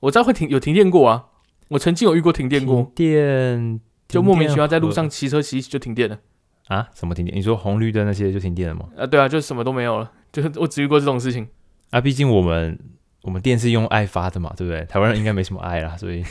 [0.00, 1.26] 我知道会停有停电过啊，
[1.68, 6.18] 我曾经有遇过停电过，停电就莫名其妙在路上骑车骑就停电了
[6.66, 6.88] 啊？
[6.92, 7.36] 什么停电？
[7.36, 8.88] 你说红绿灯那些就停电了吗？
[8.96, 11.48] 啊，对啊，就什么都没有了，就是我只遇过这种事情
[11.90, 12.00] 啊。
[12.00, 12.78] 毕竟我们。
[13.24, 14.84] 我们电是用爱发的嘛，对不对？
[14.84, 16.22] 台湾人应该没什么爱啦，所以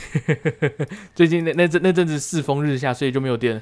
[1.12, 3.60] 最近那那阵那阵子世风日下，所以就没有电。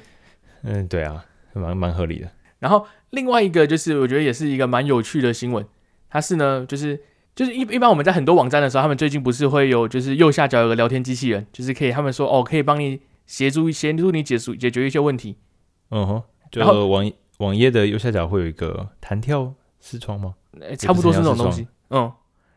[0.61, 2.29] 嗯，对啊，蛮蛮合理的。
[2.59, 5.65] 然后另外一个就是，我觉得也是一个蛮有趣的新闻。
[6.11, 7.01] 它是呢，就是
[7.35, 15.37] 就是一一般我们在很多网站的时候，他们最近不是会有就是右下角有个聊天机器人，就是可以他们说哦，可以帮你协助协助你解除解决一些问题。
[15.89, 20.35] 嗯哼，就网网页的右下角会有一个弹跳视窗吗？
[20.77, 21.67] 差不多是那种东西。
[21.89, 22.11] 嗯。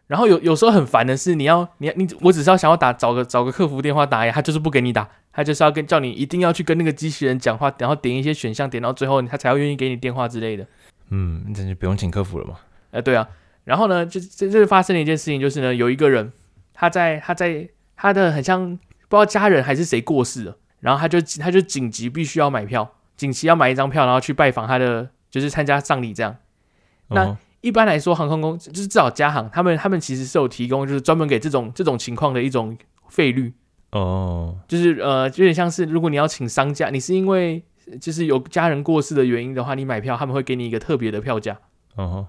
[0.07, 10.64] 然后有有时候很烦的是，你要你你我只是要想要打找个找个客服电话打呀，他就是不给你打，他就是要跟叫你一定要去跟那个机器人讲话，然后点一些选项，点到最后他才会愿意给你电话之类的。
[11.11, 12.55] 嗯，那就不用请客服了嘛。
[12.92, 13.29] 呃，对啊。
[13.64, 16.33] 然后呢，就这这发生了一件事情，就是呢，有一个人
[16.73, 26.37] 他在他在他的很像不知道家人还是谁过世了，然后他就他就紧急必须要买票，紧急要买一张票，然后去拜访他的，就是参加葬礼这样。
[27.09, 27.25] 那。
[27.25, 32.77] 嗯一般来说，航空公司就是至少加航，他们他们其实是有提供，就是专门给这种这种情况的一种
[33.09, 33.53] 费率
[33.92, 34.69] 哦，oh.
[34.69, 37.64] 就是呃，有点像是如果你要请丧假，你是因为
[38.01, 41.59] 就是有家人过世的原因的话，你买票他们会给你一个特别的票价
[41.97, 42.05] 哦。
[42.05, 42.25] Oh.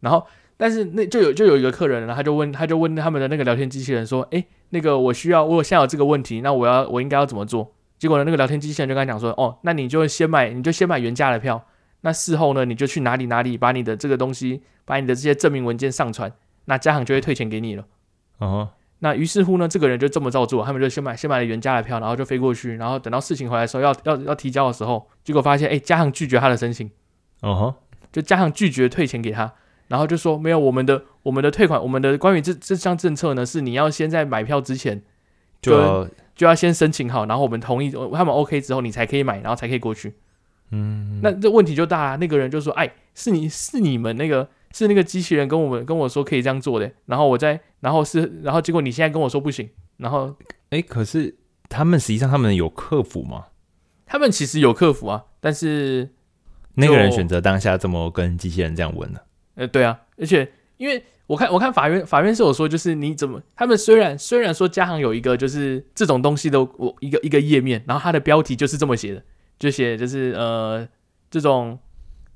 [0.00, 11.62] 然后，但是那就有就有一个客人，然后他就问他就问他们的那个聊天机器人说：“诶，那个我需要我现在有这个问题，那我要我应该要怎么做？”结果呢，那个聊天机器人就跟他讲说：“哦，那你就先买你就先买原价的票。”
[12.02, 16.32] 那事后呢，你就去哪里哪里把你的这个东西，把你的这些证明文件上传，
[16.64, 17.84] 那家行就会退钱给你了。
[18.38, 18.76] 哦、uh，huh.
[19.00, 26.90] 那于是乎呢，这个人就这么照做，他们就先买先买了原价的票，然后就飞过去，然后等到事情回来的时候要要要提交的时候，结果发现哎，家行拒绝他的申请。
[27.42, 27.96] 哦、uh.
[28.12, 29.52] 就家行拒绝退钱给他，
[29.88, 35.02] 然后就说没有我们的我们的退款，我们的关于这这项政策呢，是你要先在买票之前
[35.62, 40.14] 就就要先申请好，然后我们同意他们 OK 之后，你才可以买，然后才可以过去。
[40.72, 42.16] 嗯，那这问题就大了。
[42.16, 46.90] 那个人就说：“哎，是你是你们那个是那个机器人跟我们跟我说可以这样做的。
[47.06, 49.68] 然后我在，然后是，然后结果你现在跟我说不行。
[49.96, 50.34] 然后，
[50.70, 51.36] 哎，可是
[51.68, 53.46] 他们实际上他们有客服吗？
[54.06, 56.08] 他们其实有客服啊，但是
[56.74, 59.18] 那个人选择当下这么跟机器人这样问呢？
[59.56, 69.22] 呃，对啊，而且因为我看我看法院法院是有说，就是你怎么他们虽然虽然说家行有一个就是这种东西的我一个一个页面，然后它的标题就是这么写的。”
[69.60, 70.88] 就写就是呃，
[71.30, 71.78] 这种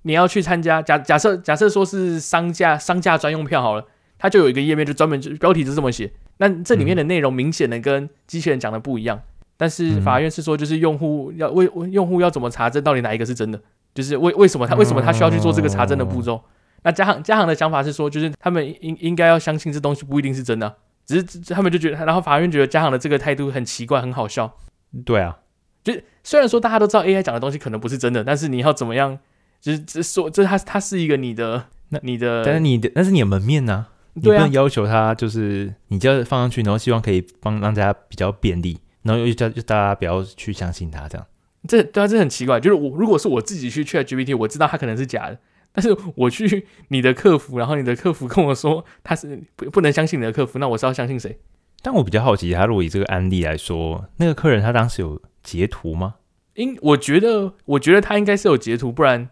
[0.03, 3.85] 你要去参加，假假设假设说是商家商家专用票好了，
[4.19, 9.21] 它就有一个页面，就专门就标题就这么写，那这里面的内容明显的跟机器人讲的不一样。
[9.57, 13.61] 但是法院是说，就是用户要为用户要怎么查证到底哪一个是真的？
[13.95, 16.43] 就是为为什么他为什么他需要去做这个查证的步骤？
[16.83, 20.75] 那嘉航嘉航的想法是说，就是他们应应该要相信这东西不一定是真的，
[21.07, 24.59] 只是他们就觉得，然后法院觉得嘉航的这个态度很奇怪，很好笑。
[25.05, 25.39] 对啊，
[25.85, 25.95] 就
[26.25, 29.19] 虽然说大家都知道 AI 讲的东西可能不是真的，但是你要怎么样？
[29.61, 41.27] 就是这说这它它是一个你的那你的，但是你的那是你的门面呐、啊，你不能要求他就是你就要放上去，然后希望可以帮让大家比较便利，然后又叫就大家不要去相信他这样。
[41.67, 42.61] 这对啊，这很奇怪。
[42.61, 45.39] 就是我如果是我自己去 ChatGPT，我知道他可能是假的。
[45.73, 51.39] 但是我去你的客服，然后你的客服跟我说他是不不能相信你的客服，那我是要相信谁？
[51.85, 56.15] 但我比较好奇，他如果以这个案例来说，那个客人他当时有截图吗？
[56.55, 59.29] 应我觉得，我觉得他应该是有截图，不然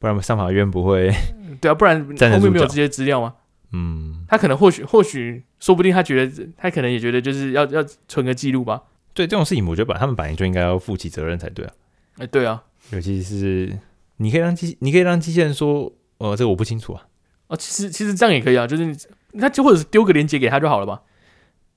[0.00, 1.14] 不然上法院不会。
[1.60, 3.34] 对啊，不然 后面没有这些资料吗？
[3.72, 8.82] 嗯，他可能或许或许说不定他觉得他可能也觉得就是要要存个记录吧。
[9.14, 11.72] 对这种事情，我觉得把他们本来就应该要负起责任才对啊。
[12.18, 13.78] 哎，对啊，尤其是。
[14.16, 17.06] 你可以让机，你可以让机器人说，呃，这个我不清楚啊。
[17.48, 21.02] 哦，其实其实这样也可以啊，就是那就或者是丢个链接给他就好了吧。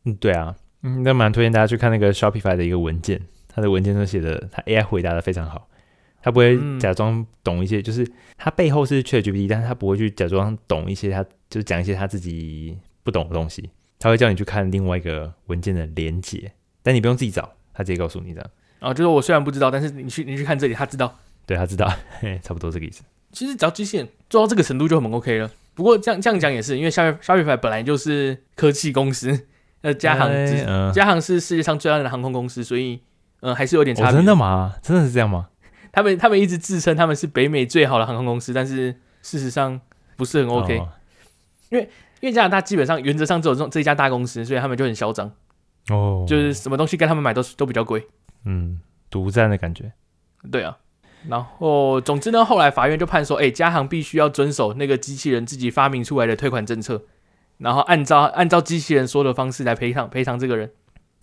[0.05, 5.67] 嗯，对啊，嗯，那蛮推荐大家去看那个 Shopify 的一个文件，它的文件都写的，它 AI 回答的非常好，
[6.21, 16.51] 它不会假装懂一些，嗯、就是它背后是 ChatGPT，但是它不会去假装懂一些，它就是讲一些它自己不懂的东西，它会叫你去看另外一个文件的连接，
[16.83, 18.49] 但你不用自己找，它直接告诉你这样。
[18.79, 21.17] 啊，就是我虽然不知道，但是你去你去看这里，他知道。
[21.47, 23.03] 对，他知道，嘿，差不多这个意思。
[23.31, 25.49] 其实只要机器人做到这个程度就很 OK 了。
[25.73, 29.47] 不过这样这样讲也是，因为 Shopify 本来就是科技公司，
[29.85, 32.99] 呃，加航，呃、加航是世界上最大的航空公司，所以，
[33.41, 34.13] 呃，还是有点差别、哦。
[34.13, 34.73] 真的吗？
[34.81, 35.49] 真的是这样吗？
[35.93, 39.79] 他们他们一直自称他们是北美最好的航空公司，但是事实上
[40.17, 40.79] 不是很 OK。
[40.79, 40.89] 哦、
[41.69, 41.87] 因为
[42.19, 45.31] 因为加拿大基本上原则上只有这种这一家大公司，所以他们就很嚣张。
[45.89, 48.07] 哦，就是什么东西跟他们买都都比较贵。
[48.45, 49.93] 嗯，独占的感觉。
[50.51, 50.75] 对啊。
[51.29, 57.03] 然后，总之呢，后来法院就判说，哎，加航必须要遵守那个机器人自己发明出来的退款政策，
[57.57, 60.71] 然后按照按照机器人说的方式来赔偿赔偿这个人。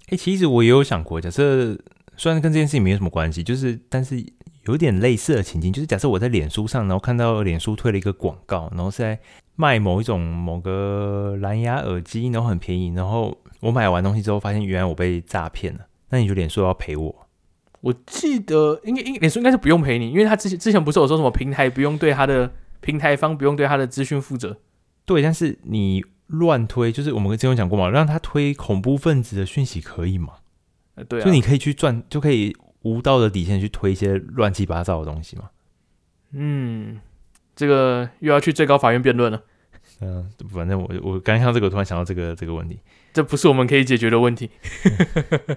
[0.08, 1.78] 哎，其实我也有想过，假设
[2.16, 4.24] 虽然跟这件事情没有什么关系，就是但是
[4.66, 9.18] 有点类似的情境，就是假设我在脸书上，然后看到脸书推了一个广告，然后是在
[9.56, 17.28] 卖某一种某个蓝牙耳机，然后很便宜，然后我买完东西之后发现原来我被诈骗了，那你就脸书要赔我？
[17.80, 24.56] 我记得应该应脸书应该是不用赔你，因为他之前之前不是有说什么平台不用对他的平台方不用对他的资讯负责。
[25.04, 30.34] 对，但是你乱推，就是我们之前有讲过嘛，让他推恐怖分子的讯息可以吗？
[30.96, 35.50] 呃，对啊，就你可以去赚，就可以无道德底线去推一些乱七八糟的东西嘛？
[36.32, 37.00] 嗯，
[37.54, 39.42] 这个又要去最高法院辩论了。
[40.00, 42.78] 嗯，反正我我刚看到这个，突然想到这个这个问题，
[43.12, 44.50] 这不是我们可以解决的问题，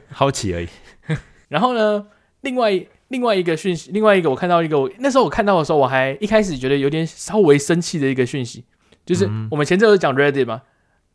[0.10, 0.68] 好奇而已。
[1.50, 2.08] 然后呢？
[2.42, 8.64] 另外另外一个讯息，另外一个我看到一个，我那时候我看到的时候，我还一开始觉得有点稍微生气的一个讯息，
[9.06, 10.62] 就是我们前阵子讲 Reddit 嘛，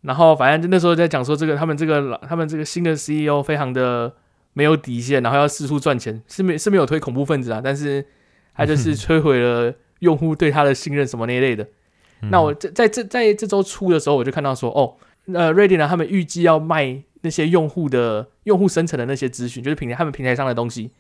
[0.03, 4.15] 然后反正就那时候在讲说这个他们这个他们这个新的 CEO 非常的
[4.53, 8.07] 没有底线，然后要四处赚钱，是没是没有推恐怖分子啊，但是
[8.55, 11.67] 他就是摧毁了用户对他的信任什么那一类的。
[12.31, 14.97] 那我在在这在这周初的时候，我就看到说，哦，
[15.33, 20.91] 呃，Reddit 呢，他们预计要卖那些用户的用户生成的那些资讯，就是平台他们平台上的东西。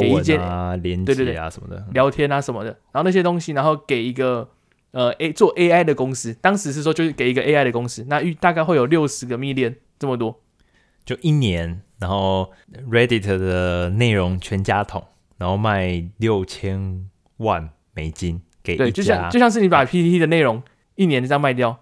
[0.00, 4.48] 给一件啊，连接啊什么的，聊天啊什么的，然后那些东西，然后给一个
[4.96, 10.40] 呃 A 做 AI 的公司，当时是说就是给一个 AI 的公司，那预大概会有六十个 million 这么多，
[11.04, 12.50] 就一年，然后
[12.90, 15.04] Reddit 的内容全家桶，
[15.36, 20.62] 然后卖六千万美金给对，就像就像是你把 PPT 的内容
[20.94, 21.78] 一年这样卖掉，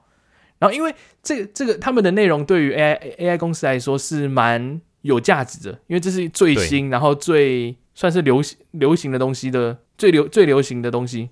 [0.59, 11.31] 然后因为这个这个他们的内容对于 AI AI 公司来说是蛮有价值的，因为这是最新，然后最算是流行流行的东西的最流最流行的东西，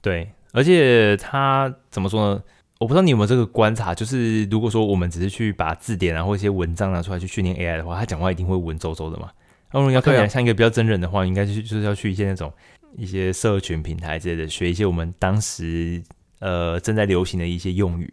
[0.00, 2.42] 对，而且他怎么说呢？
[2.80, 9.30] 我不知道你有没有这个观察，就是如果说我们只是去把字典啊或一些文章拿出来去训练 AI 的话，他讲话一定会文绉绉的嘛。
[9.72, 12.52] 那如果要看起来像一个比较真人的话，应该就是就是要去一些那种
[12.96, 16.02] 一些社群平台之类的，学一些我们当时
[16.40, 18.12] 呃正在流行的一些用语。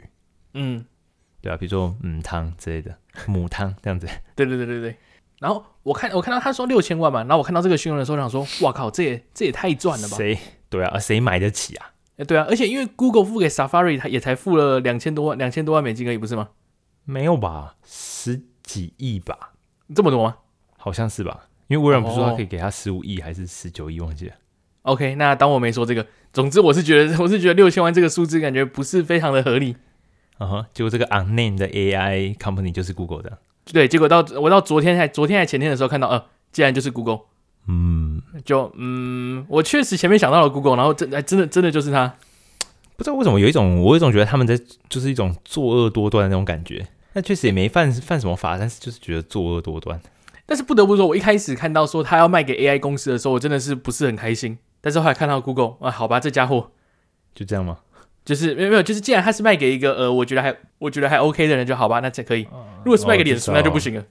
[0.54, 0.86] 嗯，
[1.42, 2.96] 对啊，比如说嗯汤之类的，
[3.28, 4.08] 母汤这样子。
[4.36, 4.96] 对对对对对。
[5.40, 10.18] 然后我看我看到他说六千万嘛，然后我看到这个新闻的时候，想说，哇靠，这也这也太赚了吧？
[10.18, 10.38] 谁
[10.70, 10.98] 对啊？
[10.98, 11.92] 谁买得起啊？
[12.18, 16.50] 哎，对啊，而且因为 Google 付给 Safari，他也才付了两千多万两千多万美金而已，不是吗？
[17.04, 17.76] 没有吧？
[17.86, 19.54] 十几亿吧？
[19.94, 20.38] 这么多吗？
[20.78, 21.48] 好像是吧？
[21.68, 24.34] 因为微软不是说他可以给他十五亿还是十九亿，忘记了。
[24.84, 26.06] OK，那当我没说这个。
[26.32, 29.76] 总之，我是觉得 我是觉得六千万这个数字感觉不是非常的合理。
[30.38, 33.40] 啊哈，结果这个 unnamed 的 AI company 就是 Google 的。
[33.66, 37.22] 对，结果到我到昨天还昨天还前天的时候看到，呃，竟然就是 Google。
[37.68, 42.16] 嗯，就嗯，我确实前面想到了 Google，然后真哎真的真的就是他。
[42.98, 46.88] 不知道为什么有一种我有一种觉得他们在就是一种作恶多端的那种感觉。
[47.14, 50.00] 那确实也没犯犯什么法，但是就是觉得作恶多端。
[50.46, 54.58] 但是不得不说，我一开始看到说他要卖给 AI 公司的时候，我真的是不是很开心。
[54.80, 56.72] 但是后来看到 Google 啊，好吧，这家伙
[57.34, 57.80] 就这样吗？
[58.24, 62.48] 就是没有没有，就是既然他是卖给一个呃，我觉得还我觉得还 OK 的人就好吧，那才可以。
[62.84, 64.04] 如果是卖给脸书，那就不行了。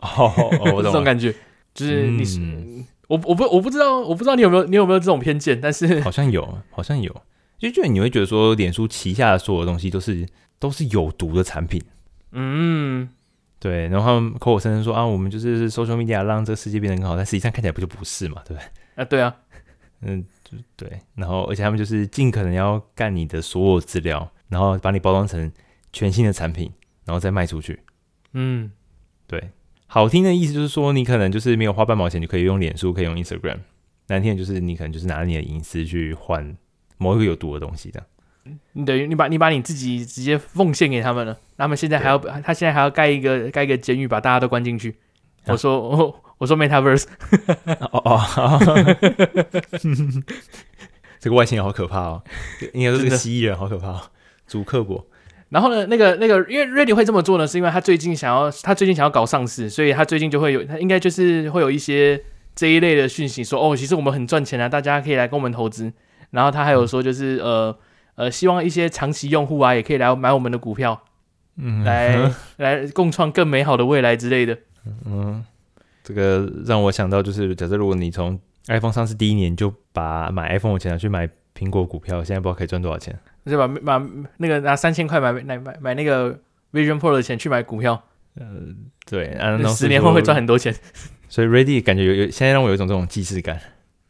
[0.00, 0.32] 哦，
[0.74, 1.34] 我懂 这种感觉，
[1.78, 7.22] 就是你是、嗯、我我不我不知道我不知道你有没有你有没有这种偏见，但是好像有，好像有，
[7.58, 10.26] 就觉得你会觉得说，脸书旗下的所有东西都是
[10.58, 11.80] 都是有毒的产品。
[12.32, 13.08] 嗯。
[13.60, 18.64] 对，然后他们口口声声说啊，我们就是 social media 让这个世界变得更好，但实际上看起来不就不是嘛，对不对？
[18.94, 19.34] 啊，对啊，
[20.02, 20.24] 嗯，
[20.76, 25.50] 对，然后而且他们就是尽可能要干你的所有资料，然后把你包装成
[25.92, 26.70] 全新的产品，
[27.04, 27.80] 然后再卖出去。
[28.32, 28.70] 嗯，
[29.26, 29.50] 对，
[29.90, 33.56] 好听的意思就是说，你可能就是没有花半毛钱就可以用脸书，可以用 Instagram；
[34.08, 36.54] 难听的就是你可能就是拿你的隐私去换
[36.98, 38.04] 某一个有毒的东西的。
[38.72, 44.90] 你等于你把你把你自己直接奉献给他们了，他们现在还要他现在还要盖一个盖一个监狱，把大家都关进去。
[45.44, 47.04] 啊、我说 我我说 Metaverse，
[47.80, 48.60] 哦哦，
[51.18, 52.22] 这个外星人好可怕哦，
[52.74, 54.02] 应该说这个蜥蜴人好可怕哦，
[54.46, 55.06] 主克伯。
[55.50, 62.22] 然后呢，那个那个，因为 Ready 会这么做呢，是因为他最近想要他最近想要搞上市，所以他最近就会有他应该就是会有一些
[62.54, 65.92] 这一类的讯息说，哦，其实我们很赚钱啊，大家可以来跟我们投资。
[66.30, 67.78] 然后他还有说就是、嗯、呃。
[68.18, 71.00] 呃，希望一些长期用户啊，也可以来买我们的股票，
[71.54, 74.58] 嗯，来来共创更美好的未来之类的。
[75.06, 75.44] 嗯，
[76.02, 83.16] 这个让我想到，就是假设如果你从 iPhone 上市第一年就把买 iPhone 的钱拿去买苹果股票，现在不知道可以赚多少钱。
[83.48, 84.06] 就把把
[84.36, 86.38] 那个拿三千块买买买买那个
[86.72, 88.02] Vision Pro 的钱去买股票。
[88.38, 88.46] 呃，
[89.08, 90.74] 对，啊、十年后会赚很多钱。
[91.28, 93.60] 所以 Reddit 感觉有有，现在让我有一种这种既视感。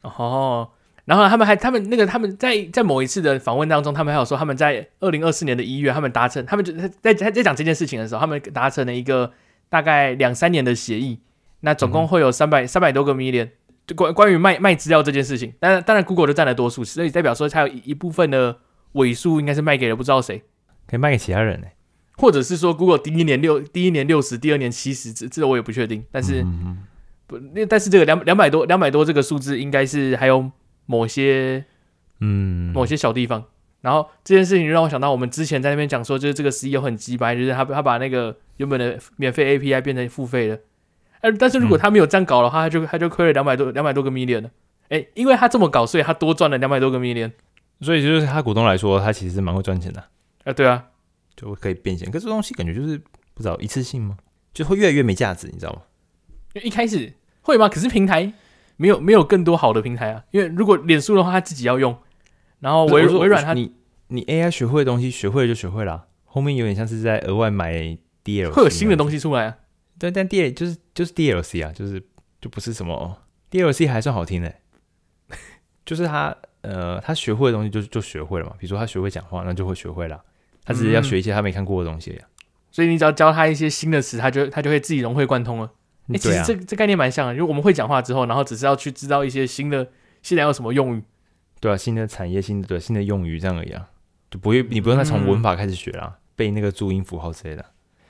[0.03, 0.68] 哦。
[1.05, 9.33] 然后他们还，他们那个他们在在某一次的访问当中，他们还有说他们在二零二四年的一月，他们达成，他们就在在在讲这件事情的时候，他们达成了一个
[9.70, 11.18] 大概两三年的协议，
[11.61, 13.48] 那总共会有三百三百多个 million，
[13.87, 18.59] 就关关于卖卖资料这件事情，当然当然 Google 就占了多数，所以代表说它有一一部分的
[18.99, 20.43] 尾数应该是卖给了不知道谁，
[20.87, 21.67] 可以卖给其他人呢，
[22.19, 26.85] 或者是说 Google 第一年六第一年六十，第二年七十，这这个我也不确定，但是嗯
[27.27, 30.51] 不，那但是这个两两百多两百多这个数字应该是还有。
[30.91, 31.67] 某些，
[32.21, 33.45] 嗯，某些小地方，
[33.83, 40.59] 然后这件事情让我想到，我们之前在那边讲说，就是这个 CEO 很鸡掰，就是他他把那个原本的免费 API 变成付费的，
[41.21, 44.51] 呃，但是如果他没有这样搞的话，他就他就亏了两百多两百多个 million 了，
[44.89, 47.33] 哎，因为他这么搞，所以他多赚了两百多个 million，
[47.81, 50.05] 所以就是他股东来说，他其实是蛮会赚钱的，
[50.45, 50.87] 啊，对啊，
[51.37, 52.99] 就可以变现，可是这东西感觉就是
[53.35, 54.17] 不知道一次性吗？
[54.53, 55.83] 就会越来越没价值，你知道吗？
[56.55, 57.69] 因为一开始会吗？
[57.69, 58.33] 可是平台。
[58.81, 61.99] 没有没有更多好的平台啊，因为如果脸书的话，他自己要用，
[62.61, 63.75] 然后微微软他你
[64.07, 67.75] 你 AI 学会的东西学会了就学会了，啊，后面有点像是在额外买
[68.23, 69.57] DLC，会有新的东西出来啊。
[69.99, 72.01] 对，但 D 就是就是 DLC 啊，就是
[72.41, 73.19] 就不是什么
[73.51, 74.55] DLC 还算好听的，
[75.85, 80.21] 就是他呃他学会的东西就就学会了嘛，比如说他学会讲话，那就会学会了，
[80.64, 82.21] 他只是要学一些他没看过的东西。
[82.71, 85.71] 所以你只要教他一些新的词，他就他就会自己融会贯通了。
[86.09, 89.88] 哎、欸，其实这这概念蛮像的，因为我们会讲话之后，然后只是要去知道一些新的，
[90.23, 91.03] 现在有什么用语，
[91.61, 93.88] 对啊，新的产业、新的对新的用语这样而已啊，
[94.31, 97.64] 就不会你不用再从文法开始学啦，嗯、背那个注音符号之类的。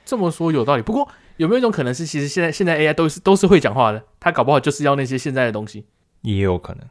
[0.05, 1.07] 这么说有道理，不过
[1.37, 5.85] 有没有一种可能是，其实现在现在 AI 都是都是会讲话的，他搞不好就是要那些现在的东西，
[6.21, 6.85] 也有可能。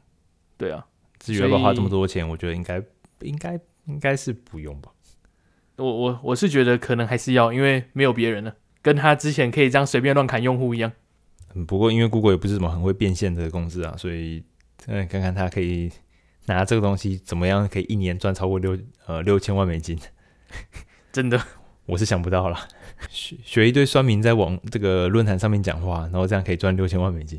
[0.56, 0.86] 对啊，
[1.32, 2.82] 至于要不要花这么多钱，我觉得应该
[3.20, 4.90] 应该应该是不用吧。
[5.76, 8.54] 我我我是觉得可能还是要，因为没有别人了。
[8.80, 10.90] 跟他之前可以这样随便乱砍用户一样。
[11.54, 14.42] 嗯，不过因为 Google 也不是什么很会变现的公司啊，所以
[14.86, 15.90] 嗯，看看他可以
[16.46, 19.98] 拿这个东西怎么样，可以一年赚超过六呃六千万美金。
[21.12, 21.38] 真的，
[21.86, 22.56] 我是想不到了。
[23.10, 27.38] 学学一堆酸民在网这个论坛上面讲话，然后这样可以赚六千万美金，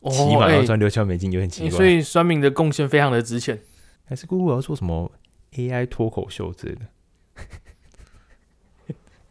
[0.00, 1.70] 哦、起码要赚六千万美金有点奇怪。
[1.70, 3.60] 所以酸民的贡献非常的值钱。
[4.04, 5.12] 还是 Google 要做什么
[5.52, 6.80] AI 脱口秀之类的？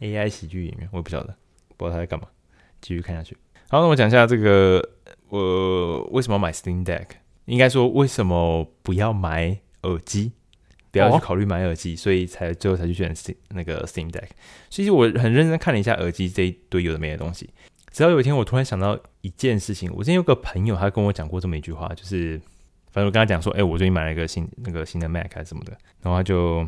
[0.00, 1.36] AI 喜剧演员，我也不晓得，
[1.76, 2.26] 不知道他在干嘛。
[2.80, 3.36] 继续看下去。
[3.68, 4.82] 好，那我讲一下这个，
[5.28, 7.06] 我为什么买 Steam Deck？
[7.44, 10.32] 应该说，为什么不要买耳机？
[10.90, 14.28] 不要去考虑买耳机，哦，所以才最后才去选 Steam 那个 Steam Deck。
[14.70, 17.50] 其实我很认真看了一下耳机这一堆有的没的东西。
[17.92, 19.90] 直到有一天，我突然想到一件事情。
[19.92, 22.40] 我之前有个朋友，他跟我讲过这么一句话，就是
[22.90, 26.66] 反正我跟他讲说，哎，我最近买了一个新那个新的 Mac 还是什么的，然后他就。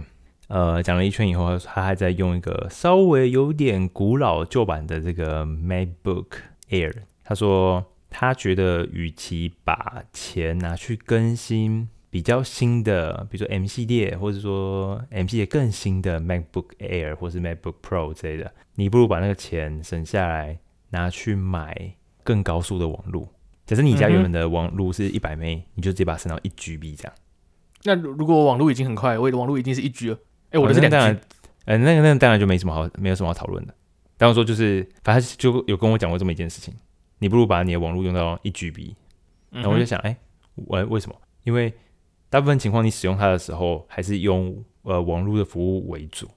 [0.48, 6.26] 呃讲了一圈以后，他还在用一个稍微有点古老旧版的这个 MacBook
[6.68, 6.92] Air。
[7.24, 20.58] 他说他觉得，与其把钱拿去更新比较新的，比如说 M 系列，或者说 M 系列更新的 MacBook Air 或是 MacBook Pro 之类的，你不如把那个钱省下来，
[20.90, 21.94] 拿去买
[22.24, 23.28] 更高速的网络。
[23.64, 25.42] 假设你家原本的网络是一百 M，
[25.74, 27.14] 你就直接把它升到一 GB 这样。
[27.84, 30.14] 那如果我网络已经很快，我的网络已经是一 G 了，
[30.46, 30.96] 哎、欸，我的是两 G。
[31.64, 33.74] 呃、哦，那个那个当然就没什么好，没有什么好讨论的。
[34.16, 36.74] 当然说就是，反正就有跟我讲过这么一件事情，
[37.18, 38.94] 你不如把你的网络用到一 GB。
[39.50, 40.16] 然后我就想，哎、欸，
[40.66, 41.16] 为为什么？
[41.44, 41.72] 因为
[42.30, 46.28] 大部分情况你使用它的时候，还是用呃网络的服务为主。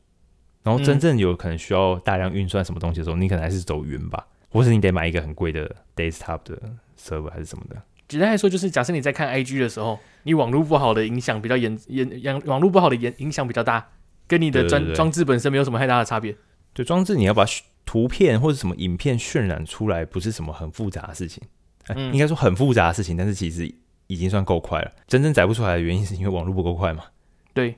[0.63, 4.25] 然后真正有可能需要大量运算什么东西的时候，你可能还是走云吧，
[4.56, 6.58] 或是你得买一个很贵的 desktop 的
[6.97, 7.76] server 还是什么的。
[8.08, 13.89] 简单来说，就是假设你在看 IG 的时候，你网络不好的影响比较严严严，网络不好的影影响比较大，
[14.28, 16.36] 跟你的装装置本身没有什么太大的差别。
[16.74, 17.43] 对，装置你要把
[17.86, 21.41] 图片或者什么影片渲染出来，不是什么很复杂的事情。
[21.88, 23.74] 嗯，应该说很复杂的事情，但是其实
[24.08, 24.91] 已经算够快了。
[25.08, 27.06] 真正载不出来的原因是因为网络不够快嘛？
[27.53, 27.76] 对，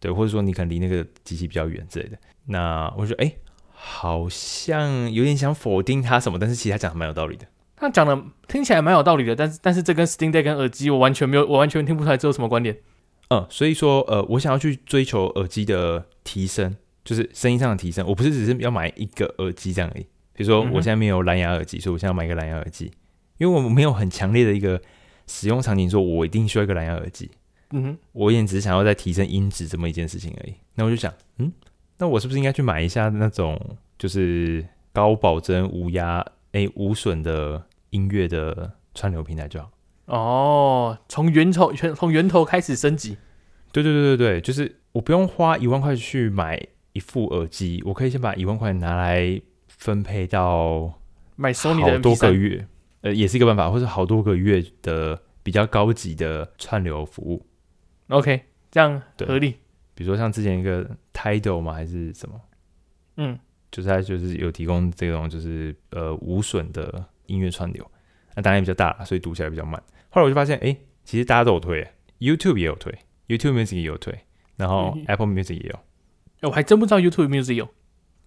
[0.00, 2.16] 对，或者说你可能离那个机器比较远之类的。
[2.46, 3.38] 那我觉得，哎、欸，
[3.88, 7.46] 好像有点想否定他什么，但是其实他讲的蛮有道理的。
[7.76, 12.76] 他讲的听起来蛮有道理的，但是但是这跟 Steam Deck 跟耳机我完全没有，我完全听不出来这有什么关联。
[13.28, 16.74] 嗯，所以说呃，我想要去追求耳机的提升，
[17.04, 18.04] 就是声音上的提升。
[18.06, 20.06] 我不是只是要买一个耳机这样而已。
[20.32, 22.90] 比如说我现在没有蓝牙耳机，所以我现在要买一个蓝牙耳机，
[23.38, 24.80] 因为我没有很强烈的一个
[25.26, 27.30] 使用场景，说我一定需要一个蓝牙耳机。
[27.70, 30.54] 嗯哼，我也只是想要再提升音质这么一件事情而已。
[30.74, 31.52] 那我就想，嗯，
[31.98, 33.58] 那我是不是应该去买一下那种
[33.98, 36.24] 就是高保真无压？
[36.52, 39.70] 诶，无损的音乐的串流平台就好
[40.06, 40.98] 哦。
[41.08, 43.18] 从源头从从源头开始升级。
[43.72, 49.38] 对对对对对，就是我不用花一万块去买一副耳机，我可以先把一万块拿来
[49.68, 50.94] 分配到
[51.34, 52.66] 买 Sony 的好多个月，
[53.02, 57.44] 呃，也是一个办法，或者好多个月的比较高级的串流服务。
[58.08, 58.40] OK，
[58.70, 59.56] 这样合理。
[59.96, 62.40] 比如说像之前一个 Tidal 嘛，还是什么？
[63.16, 63.36] 嗯。
[63.72, 67.84] 就是它就是有提供这种就是呃无损的音乐串流，
[68.34, 69.82] 那当然也比较大，所以读起来比较慢。
[70.08, 71.86] 后来我就发现，哎、欸，其实大家都有推
[72.20, 74.18] ，YouTube 也有推，YouTube Music 也有推，
[74.56, 75.74] 然后 Apple Music 也有。
[76.42, 77.68] 欸、我还真不知道 YouTube Music 有。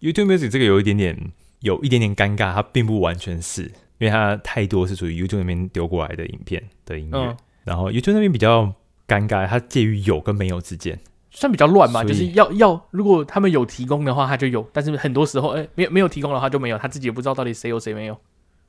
[0.01, 8.71] YouTube Music 这个有一点点有一点点尴尬，它并不完全是，因为它太多是属于 YouTube 那边丢过来的影片的音乐，嗯、然后 YouTube 那边比较
[9.07, 10.99] 尴尬，它介于有跟没有之间。
[11.31, 18.17] 算比较乱嘛，就是要要，如果他们有提供的话，他就有；但是很多时候，哎、欸，没有没有提供的话就没有，他自己也不知道到底谁有谁没有。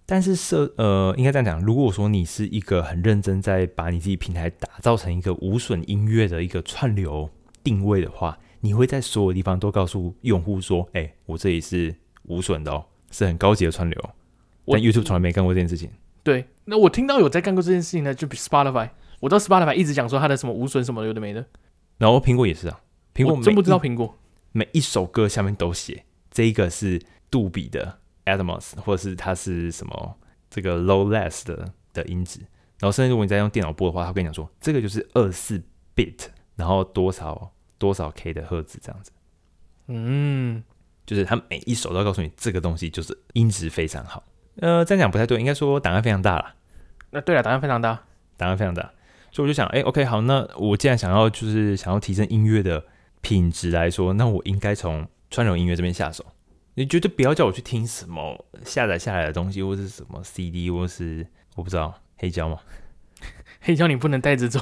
[0.06, 7.30] 但是设呃，应该这样讲，如果说你是一个很认真在把你自己平台打造成一个无损音乐的一个串流
[7.62, 11.94] 定位的话，你会在所有地方都告诉用户说：“哎、欸，我这里是
[12.24, 14.11] 无损的哦，是很高级的串流。”
[14.66, 15.90] 但 YouTube 从来没干过这件事情。
[16.22, 18.90] 对，那我听到有在干过这件事情呢，就比 Spotify，
[19.20, 21.44] 我知道 Spotify 一直讲说它的什么无损什么有的没的。
[22.01, 22.80] 然后苹果也是啊，
[23.14, 24.18] 苹果真不知道苹果
[24.53, 26.98] 每一首歌下面都写这一个是
[27.30, 32.40] 杜比的 Atmos，或者是它是什么这个 Low Less 的的音质。
[32.78, 35.62] 然后甚至如果你在用电脑播的话，他跟你讲说这个就是二四
[35.94, 39.12] bit，然后多少多少 K 的赫兹这样子。
[39.88, 40.64] 嗯，
[41.05, 44.24] 就是他每一首都要告诉你这个东西就是音质非常好。
[44.57, 46.55] 呃，这样讲不太对，应该说档案非常大了。
[47.11, 48.05] 那对了，档案非常大，
[48.38, 48.90] 档案非常大。
[49.33, 52.85] 所以我就想，哎、欸，OK，好，那我既然想要就是想要提升音乐的
[53.20, 56.24] 品质来说，那我应该从串流音乐这边下手。
[56.74, 61.26] 你绝对不要叫我去听什么下载下来的东西，或是什么 CD，或是
[61.57, 62.59] 我不知道黑胶嘛？
[63.61, 64.61] 黑胶你不能带着走。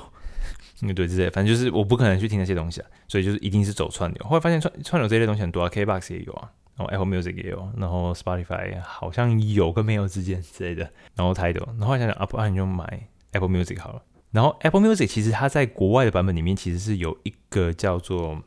[0.80, 2.86] 嗯，对，这些反正就是我不可能去听那些东西啊。
[3.08, 4.24] 所以就是一定是走串流。
[4.24, 14.02] 后来发现串串流这类东西很多啊，KBox 也有啊，然后 Apple Music 也有，然后 Spotify 好像有跟没有之间之类的，然后 Tidal，然后想想啊，不然你就买 Apple Music 好了。
[14.38, 18.40] 然后 Apple Music 其实它在国外的版本里面其实是有一个叫做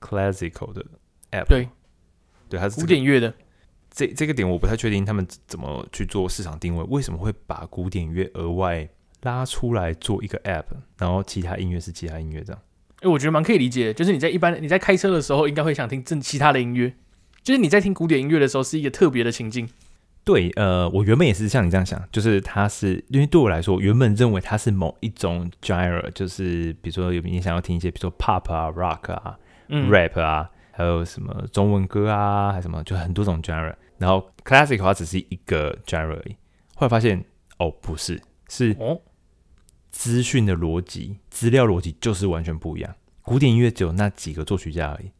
[0.00, 0.84] Classical 的
[1.30, 1.68] App，对，
[2.48, 3.32] 对，它是、这个、古典乐的。
[3.88, 8.88] 这这个点我不太确定他们怎么去做市场定位，为什么会把古典乐额外
[9.22, 10.64] 拉出来做一个 App，
[10.98, 12.60] 然后其他音乐是其他音乐这样？
[13.02, 16.92] 哎，我觉得蛮可以理解的，就是你在一般你在开车的时候应该会想听正其他的音乐，
[17.44, 19.68] 就是你在听古典音乐的时候是一个特别的情境。
[20.26, 33.72] 对，呃，我原本也是像你这样想，就是它是因为对我来说，原本认为它是某一种 genre，就是比如说有你想要听一些，比如说 pop 啊、rock 啊、嗯、rap 啊，还有什么中文歌啊，还是什么，就很多种 genre。
[33.98, 36.34] 然后 classic 的话只是一个 genre 而已。
[36.74, 37.24] 后来发现，
[37.58, 38.76] 哦，不是，是
[39.92, 42.92] 资讯的逻辑、资料逻辑就是完全不一样。
[43.22, 45.12] 古典音乐只有那几个作曲家而已，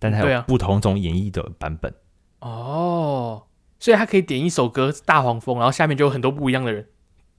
[0.00, 1.94] 但它有不同种演绎的版本。
[2.40, 3.44] 哦，
[3.84, 6.86] 所以他可以点一首歌《大黄蜂》，然后下面就有很多不一样的人。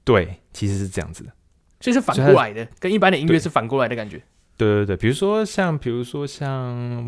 [0.04, 1.32] 对，其实是这样子的，
[1.80, 4.22] 所以是反过来的，跟一般的音乐是反过来的感觉。
[4.56, 7.04] 对对对，比如说像，比如说像，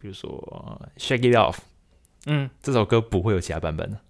[0.00, 1.54] 比如说《Shake It Off》，
[2.26, 4.00] 嗯，这首歌不会有其他版本的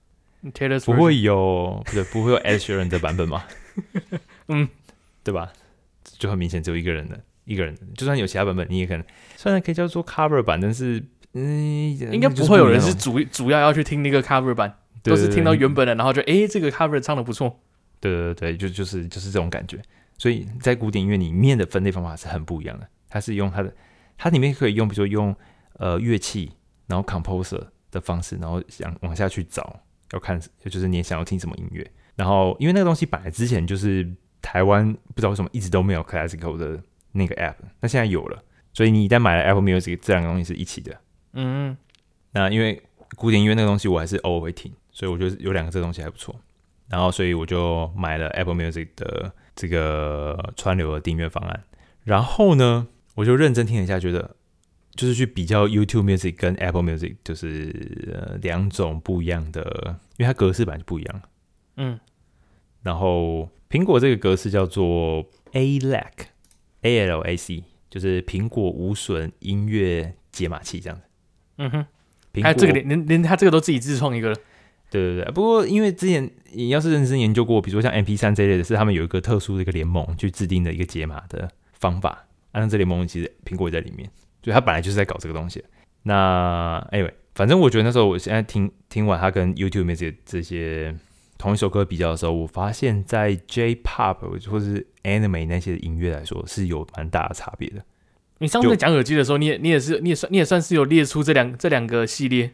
[0.53, 3.45] ，Taylor's 不会有，不对，不会有 Ed Sheeran 的版本嘛？
[4.49, 4.67] 嗯，
[5.23, 5.53] 对吧？
[6.19, 9.05] 就很明显只有一个人的，一个人的，就算有其他版本，你也可能
[9.37, 11.05] 虽然可以叫做 cover 版，但是
[11.35, 14.69] 嗯，应该不会有人是主主要要去听那个 cover 版，
[15.03, 17.61] 对对对，都是听到原本的，然后就哎，这个 cover 唱的不错。
[18.01, 19.81] 对对对，就就是就是这种感觉。
[20.17, 23.73] 所以在古典音乐里面的分类方法是很不一样的，它是用它的，
[24.17, 25.35] 它里面可以用，比如说用
[25.75, 26.51] 呃乐器，
[26.87, 29.81] 然后 composer 的方式，然后想往下去找，
[30.13, 31.89] 要看就是你想要听什么音乐。
[32.17, 34.09] 然后因为那个东西本来之前就是
[34.43, 36.81] 台湾不知道为什么一直都没有 classical 的
[37.13, 40.97] 那个 app，那现在有了，所以你一旦买了 Apple Music，这两个东西是一起的。
[41.33, 41.77] 嗯，
[42.33, 42.83] 那因为
[43.17, 46.35] 古典音乐那个东西我还是偶尔会听，所以我觉得有两个这东西还不错。
[46.89, 49.33] 然后所以我就买了 Apple Music 的。
[49.61, 51.65] 这个川流的订阅方案，
[52.05, 54.37] 然后呢，我就认真听了一下，觉得
[54.93, 61.23] 就是去比较 YouTube Music 跟 Apple Music，就是呃两种不一样的，因为它格式版就不一样了。
[61.79, 61.99] 嗯，
[62.85, 71.08] 然后苹果这个格式叫做 ALAC，A L A C，就是苹果无损音乐解码器这样子。
[71.59, 71.87] 嗯哼，
[72.33, 74.37] 苹果还有这个连连连他这个都自己自创一个了。
[74.91, 82.27] 对对对，不过因为之前你要是认真研究过，比如说像 MP 三这一类的，是他们有一个特殊的一个联盟去制定的一个解码的方法。
[82.53, 84.09] 按照这联盟其实苹果也在里面，
[84.43, 85.63] 所以他本来就是在搞这个东西。
[86.05, 90.97] 那 anyway，反正我觉得那时候我现在听听完他跟 YouTube 这些这些
[91.37, 94.17] 同一首歌比较的时候，我发现，在 J-Pop
[94.49, 97.85] 或者是 Anime 那些音乐来说是有蛮大的差别的。
[98.39, 102.53] 你上次讲耳机的时候，你也你也是你也算你也算是有列出这两这两个系列。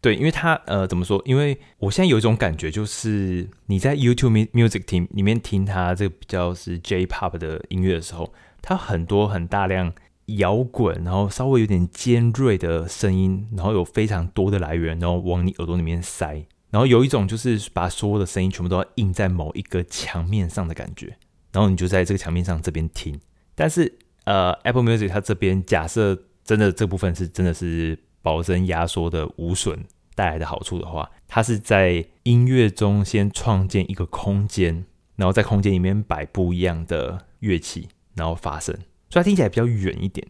[0.00, 1.22] 对，因为它呃怎么说？
[1.24, 9.94] 因为我现在有一种感觉，就是你在 YouTube Music 听里面听它这个比较是 J-Pop 的音乐的时候，它很多很大量
[10.26, 21.16] 摇滚，然后稍微有点尖锐的声音，然后有非常多的来源，然后往你耳朵里面塞，然后有一种就是把所有的声音全部都要印在某一个墙面上的感觉，
[21.52, 23.18] 然后你就在这个墙面上这边听。
[23.54, 23.94] 但是
[24.24, 29.84] 呃 Apple Music 它这边假设真的这部分是真的是保真压缩的无损。
[30.16, 34.84] 带来的好处的话，它是在音乐中先创建一个空间，
[35.16, 38.72] 然后在空间里面摆不一样的乐器，然后发声，
[39.10, 40.24] 所以它听起来比较远一点。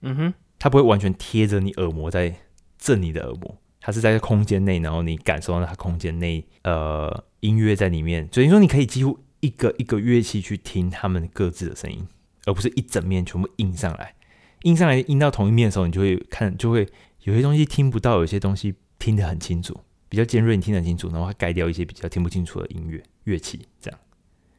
[0.00, 2.34] 嗯哼，它不会完全贴着你耳膜在
[2.76, 12.04] 震你的耳膜，它是在空间内，然后你感受到它空间内呃音乐在里面，所以说你可以几乎一个一个乐器去听他们各自的声音，
[12.50, 14.14] 而不是一整面全部印上来，
[14.62, 16.86] 印上来印到同一面的时候，你就会看就会
[17.22, 18.74] 有些东西听不到，有些东西。
[19.00, 19.74] 听得很清楚，
[20.10, 23.98] 比较尖锐，你听得很清楚，然后它盖掉一些比较听不清楚的音乐乐器，这样。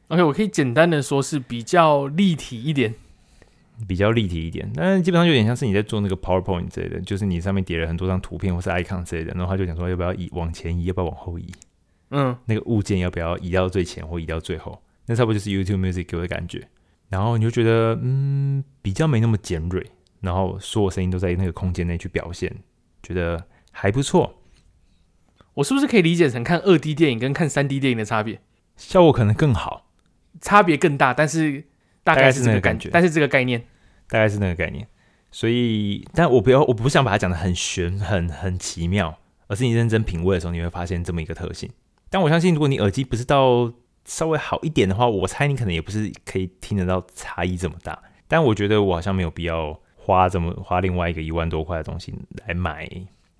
[0.08, 2.92] OK，我可以简单的说是比较立体一点，
[3.86, 4.68] 比较立体一点。
[4.74, 11.46] 但基本上有点像是你在做那个 PowerPoint 之类的，就是你上面叠了很多张图片或是 icon 之类的，然后他就讲说要不要移往前移，要不要往后移，
[12.10, 16.66] 嗯，那个物件要不要移到最前或移到最后，那差不多就是 YouTube Music 给我的感觉。
[17.12, 19.86] 然后你就觉得嗯，比较没那么尖锐，
[20.20, 22.52] 然后所有声音都在那个空间内去表现，
[23.04, 23.46] 觉得。
[23.74, 24.34] 还不错，
[25.54, 28.38] 我是不是可以理解成看二 D 电影跟看三 D 电影的差别？
[28.76, 29.86] 效果可能更好，
[30.42, 31.64] 差别更大，但是
[32.04, 33.64] 大概是这个感觉，但是这个概念
[34.08, 34.86] 大概是那个概念。
[35.30, 41.70] 所以，但我不要，我不想把它讲的很玄、很很奇妙，而是你认真品味的时候，你会发现这么一个特性。
[42.10, 43.72] 但我相信，如果你耳机不是到
[44.04, 48.02] 稍微好一点的话，我猜你可能也不是可以听得到差异这么大。
[48.28, 52.14] 但我觉得我好像没有必要花这么花另外一个一万多块的东西
[52.46, 52.88] 来买。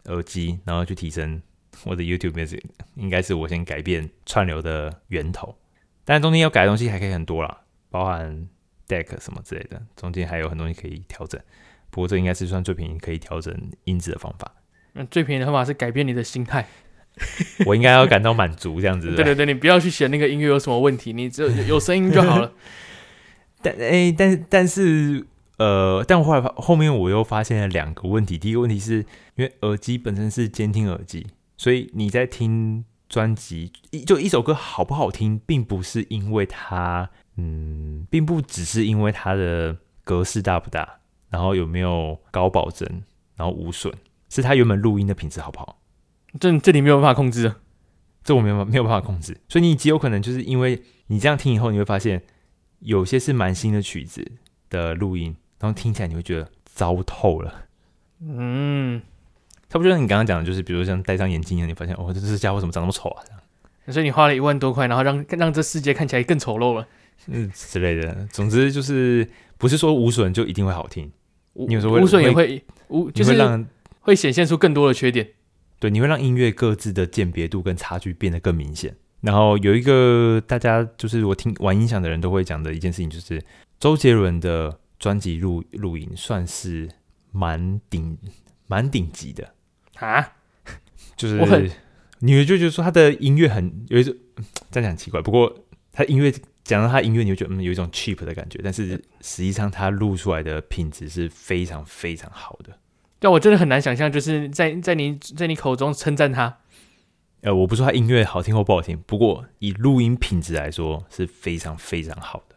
[0.06, 1.40] 耳机，然后去提升
[1.84, 2.60] 我的 YouTube Music，
[2.96, 5.56] 应该是我先改变串流的源头。
[6.04, 8.48] 但中间要改的东西还可以很多啦，包含
[8.88, 11.40] Deck 什么之类的，中间还有很多东西可以调整。
[11.90, 14.52] 不过这应该是算最便宜可以调整音质的方法。
[14.94, 16.66] 嗯，最便宜的方法是改变你的心态。
[17.66, 19.14] 我应该要感到满足这样子。
[19.14, 22.52] 对对对，你不要去嫌那个音乐有什么问题，你只有 有声音就好了。
[23.62, 25.26] 但哎，但但是。
[25.58, 28.36] 呃，但我后来后面我又发现了两个问题。
[28.36, 28.96] 第一个问题是
[29.36, 31.24] 因为耳机本身是监听耳机，
[31.56, 33.70] 所以你在听专辑，
[34.04, 40.98] 就一首歌好不好听，并不是因为它，嗯，并不只是因为它的格式大不大，
[41.30, 43.04] 然后有没有高保真，
[43.36, 43.92] 然后无损，
[44.30, 45.78] 是它原本录音的品质好不好？
[46.40, 47.54] 这这里没有办法控制，
[48.24, 49.36] 这我没有没有办法控制。
[49.48, 52.22] 所以你极有可能就是因为你这样听以后，你会发现
[52.80, 54.32] 有些是蛮新的曲子
[54.70, 55.36] 的录音。
[55.60, 57.66] 然后听起来你会觉得糟透了。
[58.20, 59.00] 嗯，
[59.68, 63.22] 差不多像你刚刚讲的，就是比如像戴上眼镜一样，你发现哦，这这家伙怎么长那么丑啊？
[63.24, 63.40] 这样，
[63.92, 66.88] 所以你花了一万多块，然后让让这世界看起来更丑陋了，
[67.28, 68.26] 嗯之类的。
[68.32, 71.12] 总之就是不是说无损就一定会好听，
[71.52, 73.64] 你有时候无损也会无就是让
[74.00, 75.28] 会显现出更多的缺点。
[75.82, 78.94] 对，你会让音乐各自的鉴别度跟差距变得更明显。
[79.20, 83.42] 然后有一个大家就是我听玩音响的人都会讲的一件事情，就是
[83.80, 86.88] 周杰伦的专辑录录音算是
[87.32, 88.16] 蛮顶
[88.68, 89.54] 蛮顶级的
[89.96, 90.34] 啊，
[91.16, 91.34] 就是
[92.20, 94.14] 你会就觉得说他的音乐很有一种
[94.70, 95.52] 这样讲奇怪，不过
[95.90, 102.78] 他音乐讲到他音乐，你会觉得嗯有一种 cheap 的感觉，但是实际上他录出来的品质是非常非常好的。
[103.22, 106.58] 但我真的很难想象，就是在在你在你口中称赞他。
[107.42, 112.56] 呃，我不说他音乐好听或不好听，不过以录音品质来说是非常非常好的。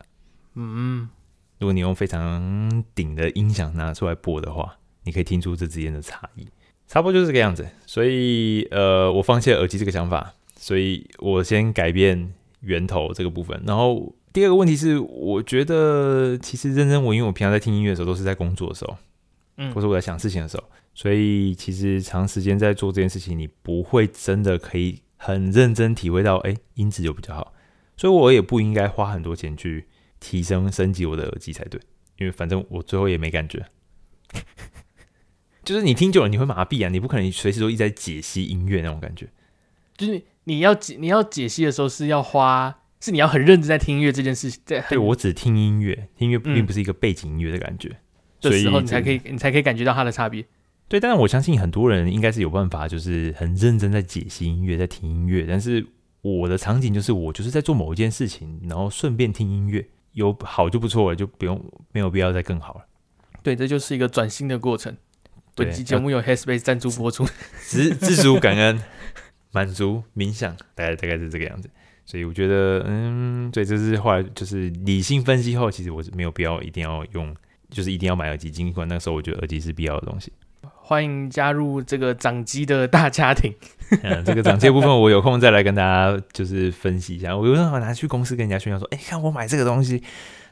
[0.55, 1.07] 嗯，
[1.59, 6.47] 如果你用非常顶的音响拿出来播的话，你可以听出这之间的差异。
[6.87, 7.67] 差不多就是这个样子。
[7.85, 13.61] 所以，呃，我放弃了耳机这个想法，所以我先改变源头这个部分。
[13.67, 18.97] 然后第二个问题是，我觉得其实认真我，因为我平常在听音乐的时候都是在工作的时候。
[19.57, 27.53] 嗯，或者我在想事情的时候，所以其实长时间在做这件事情，你不会真的可以很认真体会到，哎，音质就比较好。
[27.97, 29.87] 所以我也不应该花很多钱去
[30.19, 31.79] 提升升级我的耳机才对，
[32.19, 33.65] 因为反正我最后也没感觉。
[35.63, 39.29] 就是你听久了你会麻痹啊，你不可能随时都一直在解析音乐那种感觉。
[39.97, 44.61] 就是你要解你要解析的时候是要花，是你要很认真在听音乐这件事情。
[44.65, 47.87] 对，对我只听音乐，听音乐并不是一个背景音乐的感觉。
[47.89, 47.97] 嗯
[48.49, 50.45] 的时候，你才可以，你才可以感觉到它的差别。
[50.87, 55.45] 对，但是我相信很多人应该是有办法，就是很认真在解析音乐，在听音乐。
[55.47, 55.83] 但是
[56.21, 59.83] 我的场景就是，我就是在做某一件事情，然后顺便听音乐，
[60.13, 61.59] 有好就不错了，就不用
[61.91, 62.85] 没有必要再更好了。
[63.41, 64.95] 对，这就是一个转型的过程。
[65.55, 67.25] 本期节目由 Headspace 赞助播出，
[67.67, 68.79] 知知足感恩，
[69.51, 71.69] 满足冥想，大概大概是这个样子。
[72.05, 77.35] 所以我觉得，嗯，对，这是后来就是理性分析后，其实我是没有必要一定要用。
[77.69, 80.31] 就是一定要买耳机，尽管那个时候我觉得耳机是必要的东西。
[80.87, 83.53] 欢迎加入这个掌机的大家庭。
[84.03, 87.35] 嗯，这个掌机部分我有空再来跟大家就是分析一下。
[87.35, 90.03] 我有时候拿去公司跟人家炫耀说：“哎，看我买这个东西。”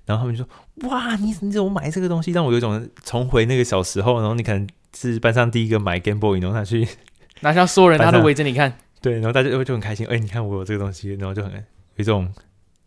[0.05, 0.49] 然后他们就说
[0.89, 4.19] ：“哇，你你怎么买这个东西？”让我有一种重回那个小时候。
[4.19, 6.87] 然后你可能是班上第一个买 Game Boy，然后他去
[7.41, 8.73] 拿下所有人，他都围着你看。
[9.01, 10.05] 对，然后大家就就很开心。
[10.07, 11.59] 哎，你看我有这个东西，然后就很有
[11.97, 12.31] 一种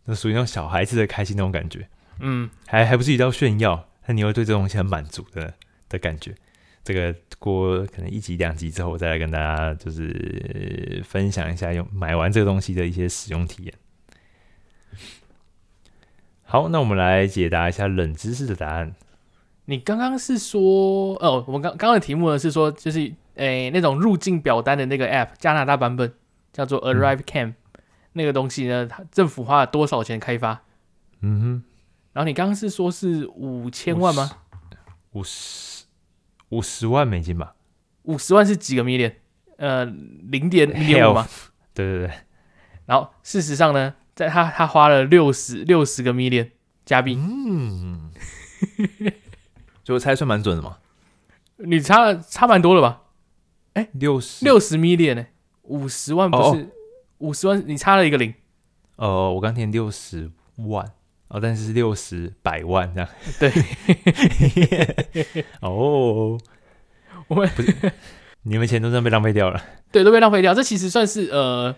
[0.05, 1.87] 那属于那种小孩子的开心那种感觉。
[2.19, 3.87] 嗯，还还不是一定要炫耀。
[4.07, 5.53] 那你会对这东西很满足的
[5.89, 6.33] 的感觉，
[6.83, 13.73] 这个过可能一集两集之后，我再来跟大家就是分享一下用买完这个东西的一些使用体验。
[16.43, 18.95] 好，那我们来解答一下冷知识的答案。
[19.65, 20.61] 你刚刚是说，
[21.19, 22.99] 哦，我们刚刚刚的题目呢是说，就是
[23.35, 26.13] 诶、欸、那种入境表单的那个 App，加拿大版本
[26.53, 27.55] 叫做 ArriveCam，、嗯、
[28.13, 30.61] 那个东西呢，政府花了多少钱开发？
[31.19, 31.63] 嗯哼。
[32.17, 34.39] 然后你刚刚是说是五千万吗？
[35.11, 35.85] 五十
[36.49, 37.53] 五十万美金吧。
[38.05, 39.13] 五十万是几个 million？
[39.57, 41.27] 呃，零点 零点五吗？
[41.75, 42.15] 对对对。
[42.87, 46.49] 然后事实上呢，在他他花了六十六十个 million
[46.83, 47.13] 加币。
[47.15, 48.11] 嗯。
[49.85, 50.79] 就我猜算蛮准的嘛。
[51.57, 53.03] 你差了差蛮多了吧？
[53.73, 55.27] 哎，六十六十 million 呢？
[55.61, 56.71] 五十万不是
[57.19, 57.63] 五十万？
[57.67, 58.33] 你差了一个零。
[58.95, 60.93] 哦，我刚填六十万。
[61.29, 63.51] 哦，但是六十百万这样， 对，
[65.61, 66.39] 哦，
[67.27, 67.75] 我们不是
[68.43, 69.61] 你们钱都这样被浪费掉了，
[69.91, 70.53] 对，都被浪费掉。
[70.53, 71.75] 这其实算是呃，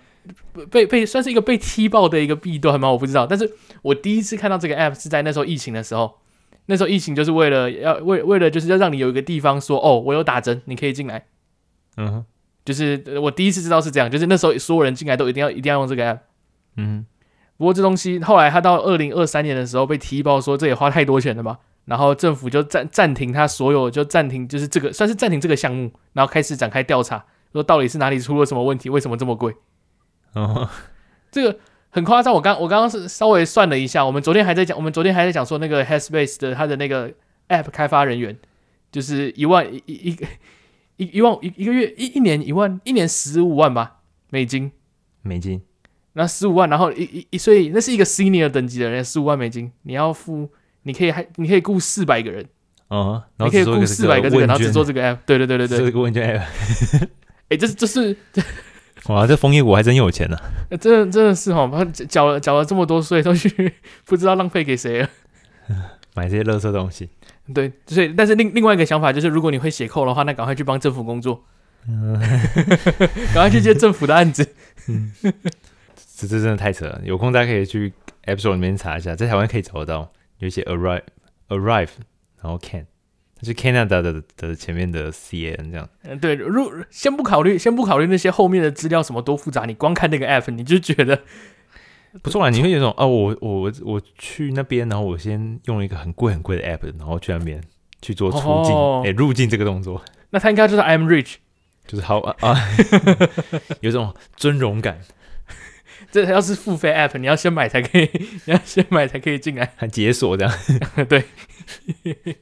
[0.69, 2.91] 被被算是一个被踢爆的一个弊端吗？
[2.91, 3.25] 我不知道。
[3.25, 6.19] 但是我第一次看到这个 app 是在那时候疫情的时候，
[6.67, 11.25] 那时候疫情就是为了要为为了就是要让你有一个地方说哦，我有打针，你可以进来。
[11.97, 12.25] 嗯哼，
[12.63, 16.19] 就是我第一次知道是这样，就是那时候所有人进来都一定要一定要用这个 app。
[16.75, 17.03] 嗯。
[17.59, 29.53] 不过这东西后来他到二零二三年的时候被踢爆说，这也花太多钱了吧，然后政府就暂暂停他所有，就暂停就是这个算是暂停这个项目，然后开始展开调查，说到底是哪里出了什么问题，为什么这么贵？
[30.35, 30.69] 哦，
[31.29, 32.33] 这个很夸张。
[32.33, 37.11] 我刚我刚刚是稍微算了一下，我们昨天还在讲，我们昨天还在讲说那个 Headspace 的他的那个
[37.49, 38.39] App 开发人员
[38.89, 40.17] 就是一万一一
[40.95, 43.97] 一一万一一个月一一年一万一年十五万吧
[44.29, 44.71] 美金
[45.23, 45.61] 美金。
[46.19, 50.49] 那十五万，然后一一一，所以那是一个 senior 等级的人，十五万美金，你要付，
[50.83, 52.45] 你可以还，你可以雇四百个人，
[52.89, 57.07] 哦，你可以雇四百个这个，然后只做这个 app，对对对对对，这个问卷 app，
[57.47, 58.13] 哎，这这是，
[59.07, 60.37] 哇，这枫叶谷还真有钱 呢，
[60.71, 61.65] 真的真的是哈，
[62.09, 65.09] 缴了缴了这么多税，都去不知道浪费给谁了，
[66.15, 67.07] 买这些垃圾东西，
[67.53, 71.45] 对，所以但是另另外一个想法就是，如果你会写扣的话，那赶快去帮政府工作，
[71.87, 72.19] 嗯，
[73.33, 74.45] 赶快去接政府的案子。
[74.87, 75.11] 嗯，
[76.19, 77.93] 这这真的太扯了，有空大家可以去
[78.25, 81.03] App Store 里面查一下，在台湾可以找得到，有一些 arrive
[81.47, 81.89] arrive，
[82.41, 82.85] 然后 can，
[83.41, 85.87] 是 Canada 的的前面的 can 这样。
[86.03, 91.21] 嗯，对，如先不考虑，先不考虑那些后面的资料什么多复杂，你光看那个 app，你就觉得。
[92.23, 97.63] 不错啊，你会有种哦，我我我去那边，然后我先用一个很贵很贵的 app，然后去那边
[98.01, 100.03] 去做出境哎、哦欸、入境这个动作。
[100.31, 101.35] 那他应该就是 I'm rich，
[101.85, 102.57] 就是好啊，啊
[103.81, 104.99] 有种尊荣感。
[106.11, 108.09] 这要是付费 app，你要先买才可以，
[108.45, 110.53] 你要先买才可以进来， 还解锁这样。
[111.07, 111.23] 对，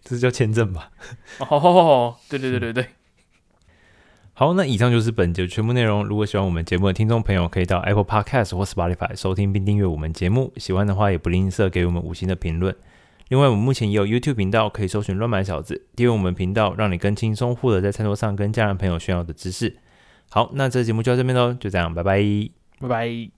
[0.04, 0.92] 这是叫签证吧？
[1.40, 2.84] 哦，对对对对对。
[2.84, 2.88] 嗯
[4.40, 6.06] 好，那以上就是本节全部内容。
[6.06, 10.54] 如果喜欢我们节目的听众朋友，可以到 Apple Podcast 或 Spotify 收听并订阅我们节目。
[10.58, 12.76] 喜欢的话，也不吝啬给我们五星的评论。
[13.30, 19.76] 另外，我们目前也有 YouTube 频道，可以搜寻“乱买小子”，订阅我们频道，让你更轻松获得在餐桌上跟家人朋友炫耀的知识。
[20.30, 22.22] 好，那这节目就到这边喽，就这样，拜拜，
[22.80, 23.37] 拜拜。